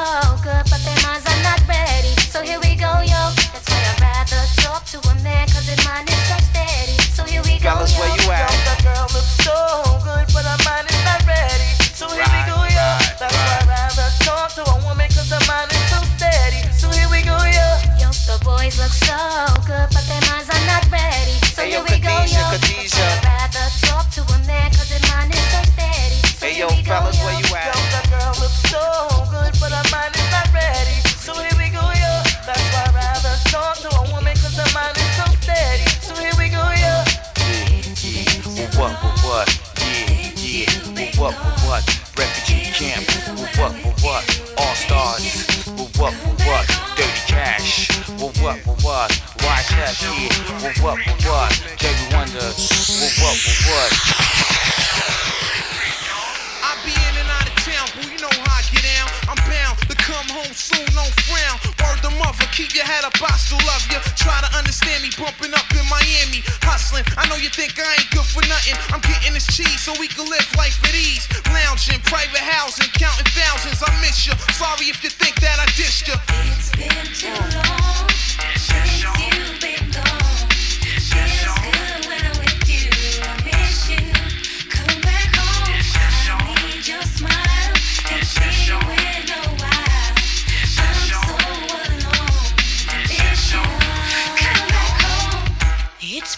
good, 0.42 0.64
but 0.70 0.80
their 0.86 0.98
minds 1.06 1.26
are 1.26 1.42
not 1.42 1.60
ready. 1.68 2.14
So 2.30 2.42
here 2.42 2.60
we 2.60 2.76
go, 2.76 3.00
yo. 3.02 3.22
That's 3.52 3.66
why 3.68 3.80
I'd 3.82 4.00
rather 4.00 4.42
talk 4.62 4.84
to 4.94 4.98
a 5.10 5.14
man, 5.22 5.46
cause 5.48 5.66
his 5.66 5.82
mind 5.84 6.08
is 6.08 6.22
so 6.30 6.36
steady. 6.50 6.96
So 7.14 7.24
here 7.24 7.42
we 7.42 7.58
go, 7.58 7.74
Fellas, 7.74 7.92
yo. 7.94 8.00
where 8.00 8.12
you 8.14 8.30
at? 8.30 8.50
The 8.70 8.76
girl 8.86 9.06
looks 9.10 9.34
so 9.42 9.58
good, 10.06 10.26
but 10.32 10.44
her 10.46 10.58
mind 10.64 10.86
is 10.90 11.02
not 11.04 11.26
ready. 11.26 11.70
So 11.94 12.06
here 12.10 12.26
we 12.30 12.40
go, 12.46 12.58
yo. 12.70 12.86
That's 13.18 13.34
why 13.34 13.58
I'd 13.60 13.66
rather 13.66 14.08
talk 14.22 14.54
to 14.58 14.62
a 14.62 14.76
woman, 14.86 15.08
cause 15.10 15.30
her 15.34 15.42
mind 15.50 15.70
is 15.74 15.82
so 15.90 15.98
steady. 16.14 16.62
So 16.74 16.86
here 16.94 17.10
we 17.10 17.22
go, 17.26 17.34
yo. 17.34 17.66
Yo, 17.98 18.08
the 18.30 18.38
boys 18.46 18.78
look 18.78 18.94
so 18.94 19.18
good, 19.66 19.90
but 19.90 20.04
their 20.06 20.22
minds 20.30 20.46
are 20.50 20.64
not 20.70 20.86
ready. 20.94 21.34
So 21.50 21.66
Hey, 21.66 21.74
here 21.74 21.82
yo, 21.82 21.88
we 21.90 21.98
go, 21.98 22.14
Khadijah, 22.14 22.38
yo. 22.38 22.46
Khadijah. 22.54 23.10
I'd 23.10 23.26
rather 23.26 23.66
talk 23.90 24.06
to 24.14 24.22
a 24.22 24.38
man, 24.46 24.70
cause 24.70 24.86
his 24.88 25.02
mind 25.10 25.34
is 25.34 25.42
so 25.50 25.60
steady. 25.74 26.18
So 26.38 26.46
Hey 26.46 26.54
yo, 26.62 26.68
we 26.70 26.82
go, 26.86 26.94
fellas, 26.94 27.18
yo. 27.18 27.24
where 27.26 27.34
you 27.42 27.48
at? 27.58 27.74
Yo, 27.74 27.82
What? 39.38 39.54
Yeah, 39.78 40.34
yeah. 40.34 40.66
What, 41.14 41.32
what, 41.38 41.62
what? 41.62 41.82
Refugee 42.18 42.74
camp. 42.74 43.06
What, 43.38 43.54
what, 43.54 44.02
what? 44.02 44.24
All 44.58 44.74
stars. 44.74 45.46
What, 45.78 45.94
what, 45.94 46.14
what? 46.42 46.66
Dirty 46.98 47.22
cash. 47.30 47.86
What, 48.18 48.34
what, 48.42 48.58
what, 48.66 48.82
what? 48.82 49.12
Why 49.38 49.62
check? 49.62 49.94
Yeah. 50.02 50.26
What, 50.58 50.74
what, 50.82 50.98
what, 51.06 51.22
what? 51.22 51.52
Jerry 51.78 51.94
Wonda. 52.10 52.50
What, 52.98 53.14
what, 53.22 53.38
what, 53.38 53.62
what? 53.70 53.90
I 56.66 56.74
be 56.82 56.90
in 56.90 57.14
and 57.22 57.30
out 57.30 57.46
of 57.46 57.54
town, 57.62 57.86
boo, 57.94 58.10
you 58.10 58.18
know 58.18 58.34
how 58.42 58.58
I 58.58 58.62
get 58.74 58.82
down. 58.82 59.06
I'm 59.30 59.38
bound 59.46 59.78
to 59.86 59.94
come 59.94 60.26
home 60.34 60.50
soon, 60.50 60.82
no 60.98 61.06
frown. 61.30 61.77
The 62.08 62.16
mother, 62.16 62.48
keep 62.56 62.72
your 62.72 62.88
head 62.88 63.04
up, 63.04 63.12
I 63.20 63.36
still 63.36 63.60
love 63.68 63.84
you. 63.92 64.00
Try 64.16 64.40
to 64.40 64.48
understand 64.56 65.04
me, 65.04 65.12
bumping 65.12 65.52
up 65.52 65.68
in 65.76 65.84
Miami, 65.92 66.40
hustling. 66.64 67.04
I 67.20 67.28
know 67.28 67.36
you 67.36 67.52
think 67.52 67.76
I 67.76 67.84
ain't 67.84 68.08
good 68.16 68.24
for 68.24 68.40
nothing. 68.48 68.80
I'm 68.88 69.04
getting 69.04 69.36
this 69.36 69.44
cheese 69.44 69.84
so 69.84 69.92
we 70.00 70.08
can 70.08 70.24
live 70.24 70.48
life 70.56 70.80
at 70.88 70.96
ease. 70.96 71.28
Lounging, 71.52 72.00
private 72.08 72.40
housing, 72.40 72.88
counting 72.96 73.28
thousands. 73.36 73.84
I 73.84 73.92
miss 74.00 74.24
you. 74.24 74.32
Sorry 74.56 74.88
if 74.88 75.04
you 75.04 75.10
think 75.10 75.36
that 75.44 75.60
I 75.60 75.68
dissed 75.76 76.08
you. 76.08 76.16
It's 76.48 76.72
been 76.72 77.04
too 77.12 77.36
long 77.60 78.08
since 78.56 79.04
you've 79.04 79.60
been 79.60 79.92
gone. 79.92 80.07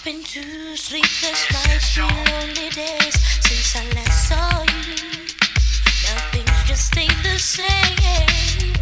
It's 0.02 0.06
been 0.06 0.24
two 0.24 0.76
sleepless 0.76 1.52
nights, 1.52 1.92
three 1.92 2.04
lonely 2.04 2.70
days 2.70 3.20
since 3.44 3.76
I 3.76 3.84
last 3.94 4.28
saw 4.30 4.62
you. 4.62 4.96
Nothing's 6.06 6.64
just 6.66 6.96
ain't 6.96 7.12
the 7.22 7.38
same. 7.38 8.72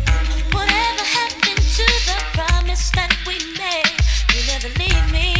Whatever 0.52 1.02
happened 1.02 1.66
to 1.74 1.86
the 2.06 2.18
promise 2.34 2.92
that 2.92 3.16
we 3.26 3.34
made? 3.58 3.98
You 4.32 4.46
never 4.46 4.68
leave 4.78 5.12
me. 5.12 5.37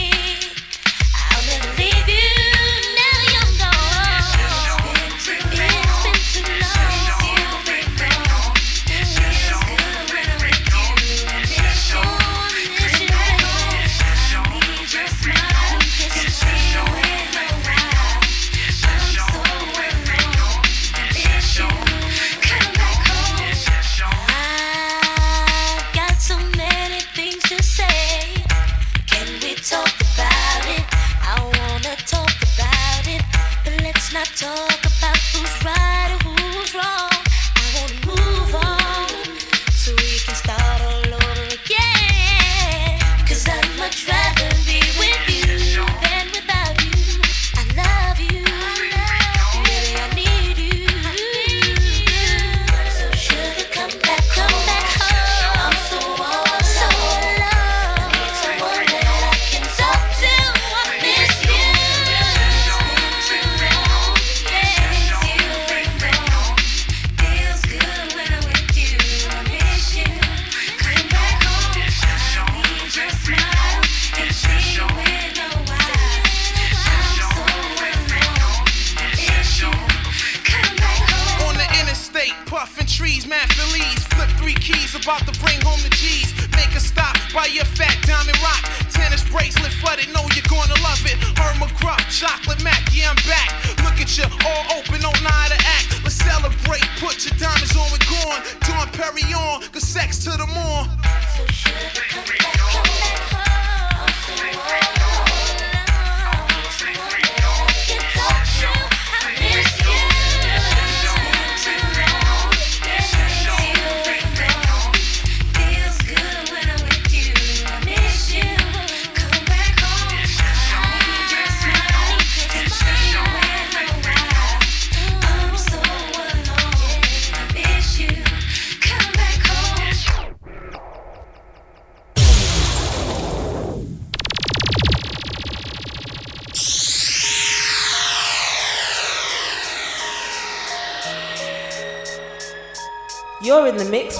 Not 34.18 34.26
talk 34.34 34.88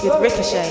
with 0.03 0.13
Ricochet. 0.21 0.68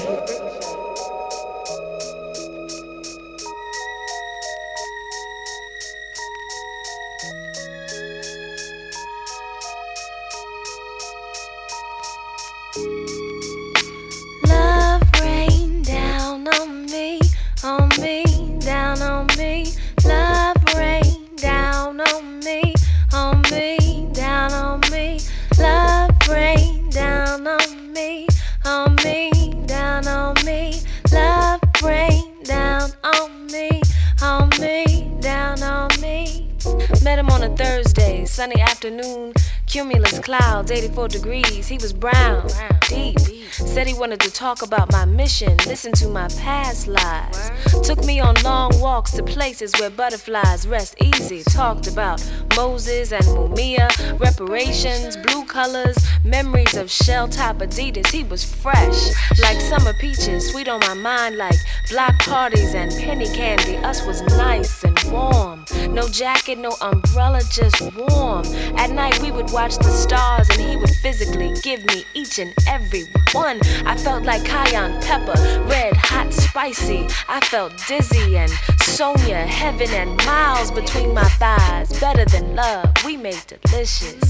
Deep. 42.89 43.38
Said 43.51 43.86
he 43.86 43.94
wanted 43.94 44.20
to 44.20 44.30
talk 44.30 44.62
about 44.62 44.92
my 44.92 45.05
mission, 45.05 45.57
listen 45.66 45.92
to 45.92 46.09
my 46.09 46.28
past 46.38 46.86
lives. 46.86 47.51
Took 47.82 48.05
me 48.05 48.20
on 48.20 48.34
long 48.44 48.70
walks 48.80 49.12
to 49.12 49.22
places 49.22 49.72
where 49.80 49.90
butterflies 49.90 50.66
rest 50.66 50.94
easy. 51.03 51.42
Talked 51.44 51.86
about 51.86 52.22
Moses 52.57 53.12
and 53.12 53.24
Mumia, 53.24 53.88
reparations, 54.20 55.16
blue 55.16 55.44
colors, 55.44 55.96
memories 56.24 56.76
of 56.76 56.90
shell 56.90 57.28
top 57.28 57.59
Adidas. 57.59 58.09
He 58.09 58.24
was 58.24 58.44
fresh, 58.44 59.01
like 59.40 59.61
summer 59.61 59.92
peaches, 60.01 60.51
sweet 60.51 60.68
on 60.68 60.80
my 60.80 60.94
mind, 60.94 61.36
like 61.36 61.59
block 61.90 62.18
parties 62.20 62.74
and 62.74 62.92
penny 62.92 63.26
candy. 63.28 63.76
Us 63.78 64.05
was 64.07 64.22
nice 64.22 64.84
and 64.84 64.99
warm. 65.11 65.64
No 65.90 66.09
jacket, 66.09 66.59
no 66.59 66.76
umbrella, 66.80 67.40
just 67.51 67.80
warm. 67.94 68.44
At 68.76 68.90
night 68.90 69.20
we 69.20 69.30
would 69.30 69.51
watch 69.53 69.76
the 69.78 69.90
stars 69.90 70.49
and 70.51 70.61
he 70.61 70.76
would 70.76 70.90
physically 71.03 71.55
give 71.62 71.84
me 71.86 72.05
each 72.14 72.38
and 72.38 72.53
every 72.66 73.05
one. 73.32 73.38
I 73.41 73.97
felt 73.97 74.24
like 74.24 74.45
cayenne 74.45 75.01
pepper, 75.01 75.32
red, 75.68 75.95
hot, 75.97 76.34
spicy. 76.34 77.07
I 77.28 77.41
felt 77.41 77.72
dizzy 77.86 78.36
and 78.36 78.51
Sonia, 78.80 79.47
heaven 79.47 79.89
and 79.91 80.16
miles 80.26 80.72
between 80.72 81.14
my 81.14 81.28
thighs. 81.39 81.89
Better 82.01 82.24
than 82.24 82.57
love, 82.57 82.93
we 83.05 83.16
made 83.16 83.41
delicious. 83.47 84.20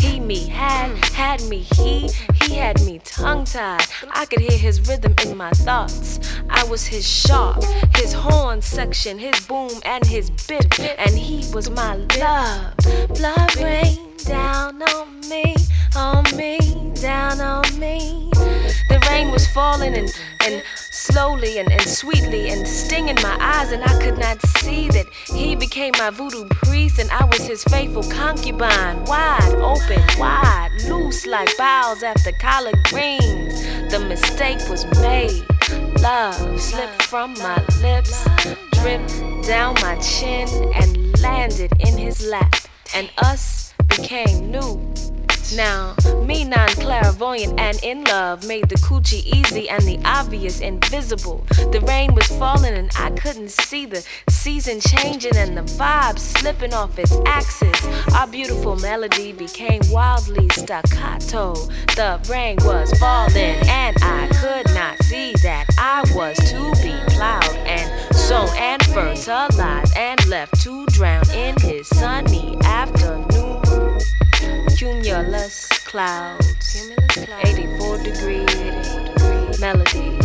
He, 0.00 0.20
me, 0.20 0.48
had, 0.48 1.02
had 1.06 1.42
me, 1.44 1.60
he, 1.60 2.10
he 2.42 2.56
had 2.56 2.80
me 2.82 3.00
tongue 3.04 3.46
tied. 3.46 3.86
I 4.10 4.26
could 4.26 4.40
hear 4.40 4.58
his 4.58 4.86
rhythm 4.86 5.14
in 5.24 5.36
my 5.36 5.50
thoughts. 5.50 6.20
I 6.50 6.64
was 6.64 6.86
his 6.86 7.08
sharp, 7.08 7.64
his 7.96 8.12
horn 8.12 8.60
section, 8.60 9.18
his 9.18 9.40
boom 9.46 9.80
and 9.84 10.04
his 10.04 10.28
bit, 10.46 10.78
and 10.78 11.18
he 11.18 11.50
was 11.54 11.70
my 11.70 11.96
love. 12.18 12.76
Blood 13.08 13.56
rain 13.56 14.07
down 14.24 14.82
on 14.82 15.20
me, 15.28 15.54
on 15.96 16.24
me, 16.36 16.58
down 17.00 17.40
on 17.40 17.78
me. 17.78 18.30
The 18.88 19.04
rain 19.08 19.30
was 19.30 19.46
falling 19.48 19.94
and, 19.94 20.10
and 20.44 20.62
slowly 20.90 21.58
and, 21.58 21.70
and 21.70 21.82
sweetly 21.82 22.50
and 22.50 22.66
stinging 22.66 23.16
my 23.16 23.36
eyes, 23.40 23.72
and 23.72 23.82
I 23.82 24.00
could 24.02 24.18
not 24.18 24.40
see 24.58 24.88
that 24.88 25.06
he 25.26 25.54
became 25.54 25.92
my 25.98 26.10
voodoo 26.10 26.46
priest 26.48 26.98
and 26.98 27.10
I 27.10 27.24
was 27.24 27.46
his 27.46 27.64
faithful 27.64 28.02
concubine. 28.04 29.04
Wide 29.04 29.54
open, 29.56 30.02
wide, 30.18 30.70
loose 30.88 31.26
like 31.26 31.56
boughs 31.56 32.02
after 32.02 32.32
collard 32.40 32.78
greens. 32.84 33.62
The 33.90 34.04
mistake 34.08 34.58
was 34.68 34.84
made. 35.00 35.44
Love 36.00 36.60
slipped 36.60 37.02
from 37.02 37.34
my 37.34 37.56
lips, 37.82 38.26
dripped 38.80 39.46
down 39.46 39.74
my 39.74 39.96
chin, 39.96 40.48
and 40.74 41.20
landed 41.20 41.72
in 41.80 41.96
his 41.96 42.26
lap. 42.26 42.54
And 42.94 43.10
us 43.18 43.67
became 43.88 44.50
new. 44.50 44.88
Now, 45.56 45.94
me 46.26 46.44
non 46.44 46.68
clairvoyant 46.68 47.58
and 47.58 47.78
in 47.82 48.04
love 48.04 48.46
made 48.46 48.68
the 48.68 48.74
coochie 48.76 49.24
easy 49.24 49.68
and 49.70 49.82
the 49.82 49.98
obvious 50.04 50.60
invisible. 50.60 51.44
The 51.72 51.80
rain 51.86 52.14
was 52.14 52.26
falling 52.26 52.74
and 52.74 52.90
I 52.98 53.10
couldn't 53.12 53.50
see 53.50 53.86
the 53.86 54.04
season 54.28 54.80
changing 54.80 55.36
and 55.36 55.56
the 55.56 55.62
vibe 55.62 56.18
slipping 56.18 56.74
off 56.74 56.98
its 56.98 57.16
axis. 57.24 57.86
Our 58.14 58.26
beautiful 58.26 58.76
melody 58.76 59.32
became 59.32 59.80
wildly 59.90 60.48
staccato. 60.50 61.54
The 61.96 62.20
rain 62.28 62.58
was 62.60 62.92
falling 62.98 63.56
and 63.68 63.96
I 64.02 64.28
could 64.40 64.74
not 64.74 65.02
see 65.04 65.32
that 65.42 65.66
I 65.78 66.04
was 66.14 66.36
to 66.50 66.72
be 66.82 66.94
plowed 67.14 67.56
and 67.66 68.14
sown 68.14 68.50
and 68.56 68.84
fertilized 68.84 69.96
and 69.96 70.26
left 70.26 70.60
to 70.62 70.84
drown 70.86 71.28
in 71.30 71.56
his 71.60 71.88
sunny 71.88 72.58
afternoon. 72.64 73.27
Cumulus 74.78 75.66
clouds, 75.86 76.92
84 77.42 77.98
degree 77.98 78.46
melody. 79.58 80.17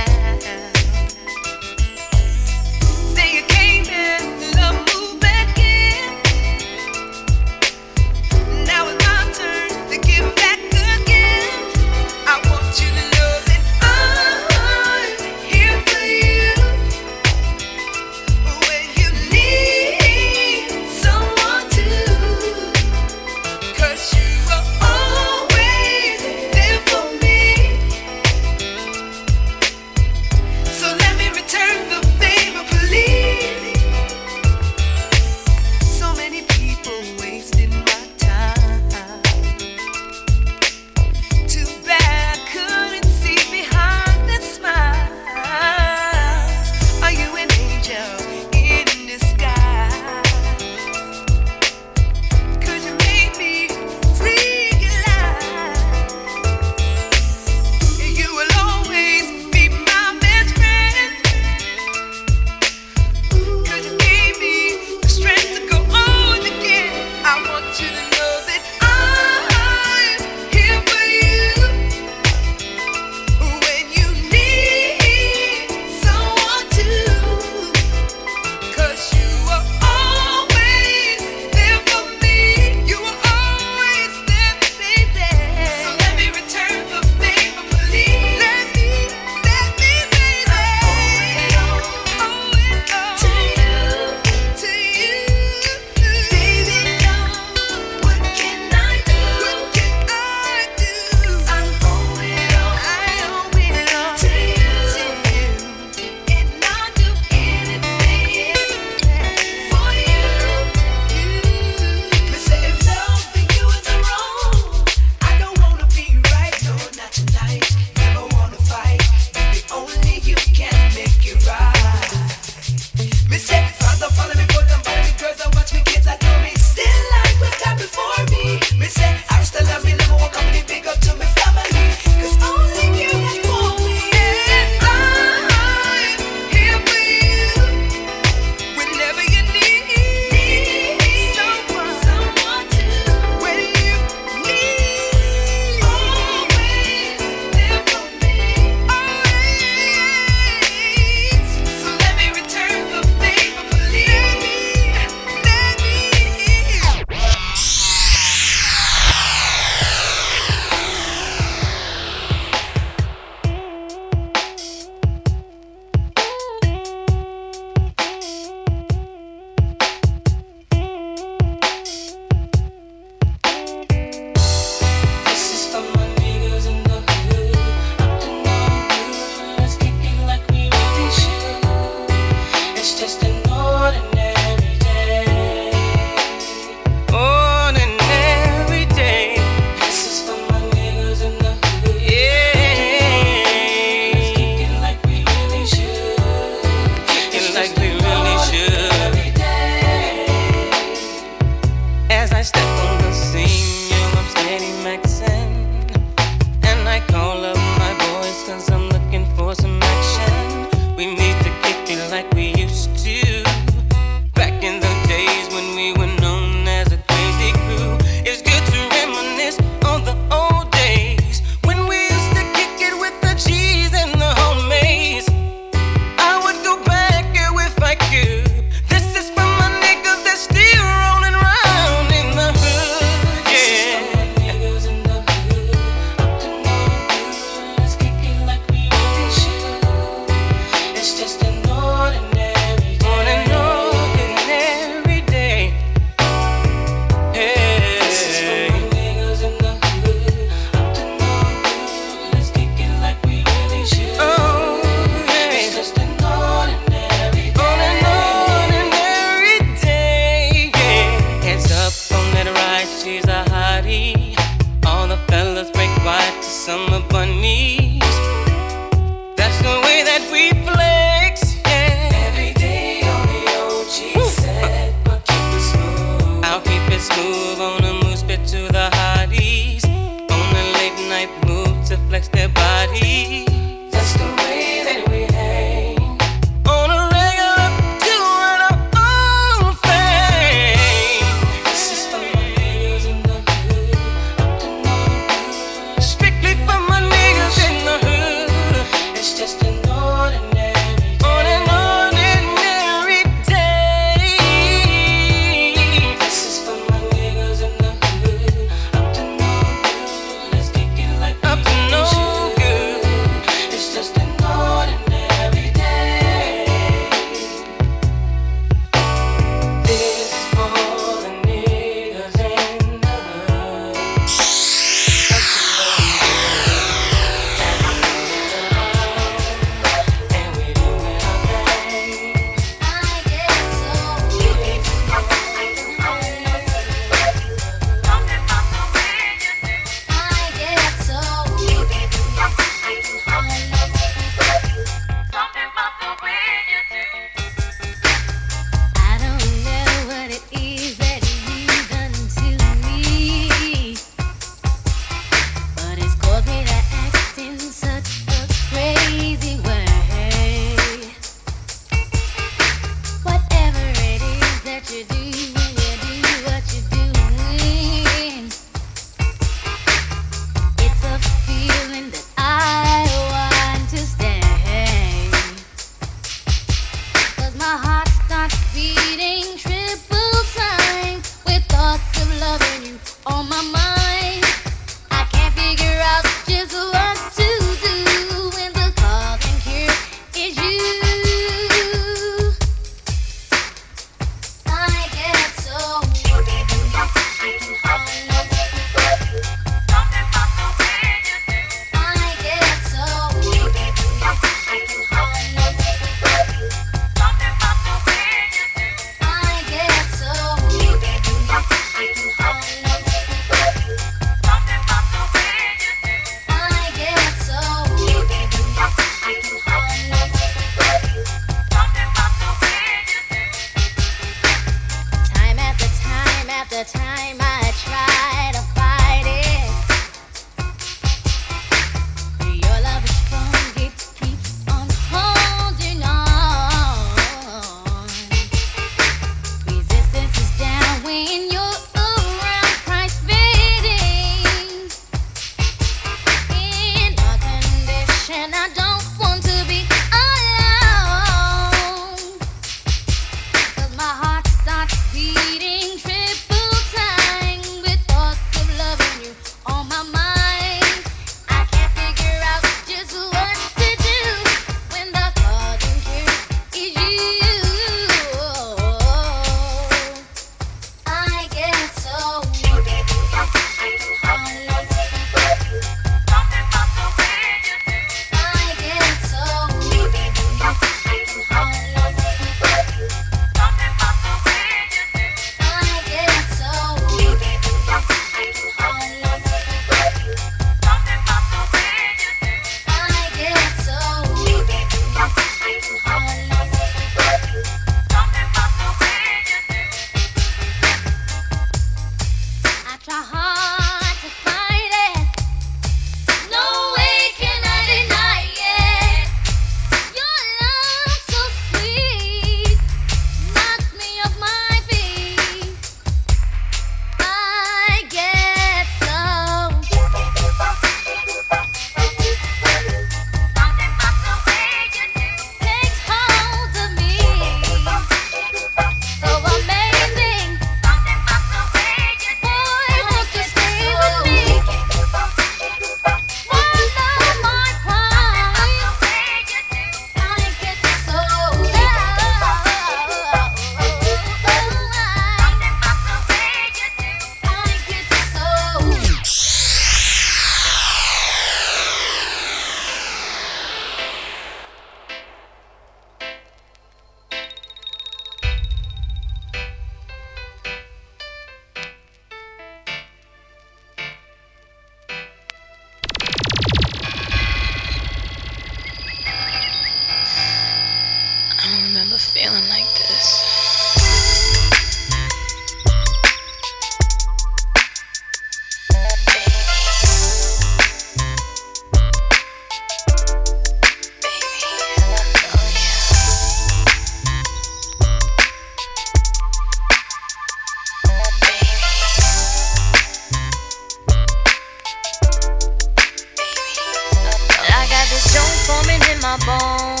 my 599.20 599.36
bones. 599.44 600.00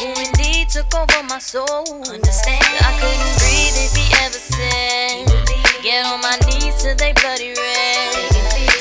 Who 0.00 0.08
indeed 0.20 0.68
took 0.68 0.92
over 0.94 1.22
my 1.28 1.38
soul. 1.38 1.84
Understand? 2.08 2.64
I 2.80 2.92
couldn't 3.00 3.34
breathe 3.40 3.76
if 3.76 3.94
he 3.94 4.06
ever 4.24 4.40
said. 4.40 5.28
Get 5.82 6.06
on 6.06 6.20
my 6.20 6.36
knees 6.46 6.74
till 6.82 6.96
they 6.96 7.12
bloody 7.12 7.52
red. 7.52 8.32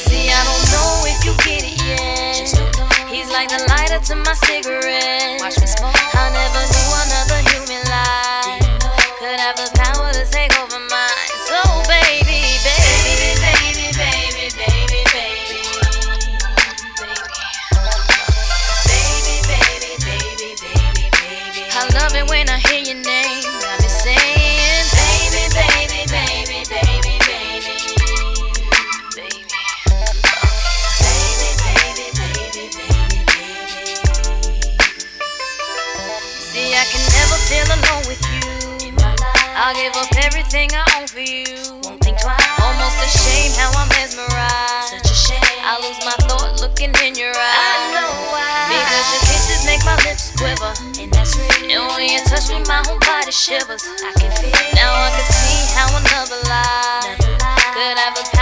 See, 0.08 0.30
I 0.32 0.42
don't 0.48 0.66
know 0.72 1.04
if 1.06 1.26
you 1.26 1.34
get 1.44 1.64
it 1.64 1.78
yet. 1.84 3.10
He's 3.10 3.30
like 3.32 3.50
the 3.50 3.64
lighter 3.70 4.00
to 4.06 4.16
my 4.16 4.34
cigarette. 4.34 5.42
Watch 5.42 5.60
me 5.60 5.68
smoke. 5.68 6.03
my 52.74 52.82
whole 52.88 52.98
body 53.00 53.32
shivers. 53.32 53.86
I 54.02 54.12
can 54.18 54.32
feel. 54.42 54.50
Now 54.74 54.90
I 55.06 55.10
can 55.14 55.26
see 55.30 55.62
how 55.78 55.88
another 55.94 56.42
lie 56.50 57.16
could 57.74 57.98
ever. 58.02 58.33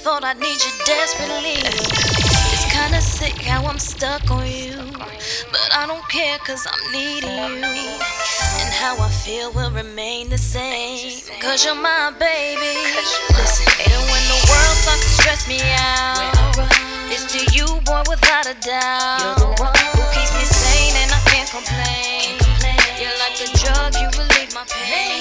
thought 0.00 0.24
I'd 0.24 0.40
need 0.40 0.56
you 0.56 0.72
desperately. 0.88 1.60
It's 1.60 2.64
kinda 2.72 3.00
sick 3.02 3.36
how 3.44 3.66
I'm 3.68 3.78
stuck 3.78 4.30
on 4.30 4.46
you. 4.48 4.80
But 5.52 5.68
I 5.76 5.84
don't 5.86 6.06
care 6.08 6.38
cause 6.38 6.64
I'm 6.64 6.84
needing 6.90 7.60
you. 7.60 7.92
And 8.64 8.70
how 8.80 8.96
I 8.96 9.10
feel 9.10 9.52
will 9.52 9.70
remain 9.70 10.30
the 10.30 10.38
same. 10.38 11.20
Cause 11.44 11.66
you're 11.66 11.74
my 11.74 12.16
baby. 12.18 12.80
Listen, 13.36 13.68
and 13.92 14.00
when 14.08 14.24
the 14.32 14.40
world 14.48 14.76
starts 14.80 15.04
to 15.04 15.10
stress 15.20 15.42
me 15.46 15.60
out, 15.76 16.32
it's 17.12 17.28
to 17.36 17.40
you, 17.52 17.66
boy, 17.84 18.00
without 18.08 18.48
a 18.48 18.56
doubt. 18.64 19.20
You're 19.20 19.40
the 19.44 19.52
one 19.60 19.76
who 19.92 20.00
keeps 20.16 20.32
me 20.32 20.44
sane 20.48 20.96
and 20.96 21.12
I 21.12 21.20
can't 21.28 21.50
complain. 21.52 22.40
You're 22.96 23.18
like 23.20 23.36
the 23.36 23.52
drug, 23.60 23.92
you 24.00 24.08
relieve 24.16 24.54
my 24.56 24.64
pain. 24.64 25.20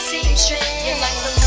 You're 0.88 1.00
like 1.04 1.20
the 1.28 1.39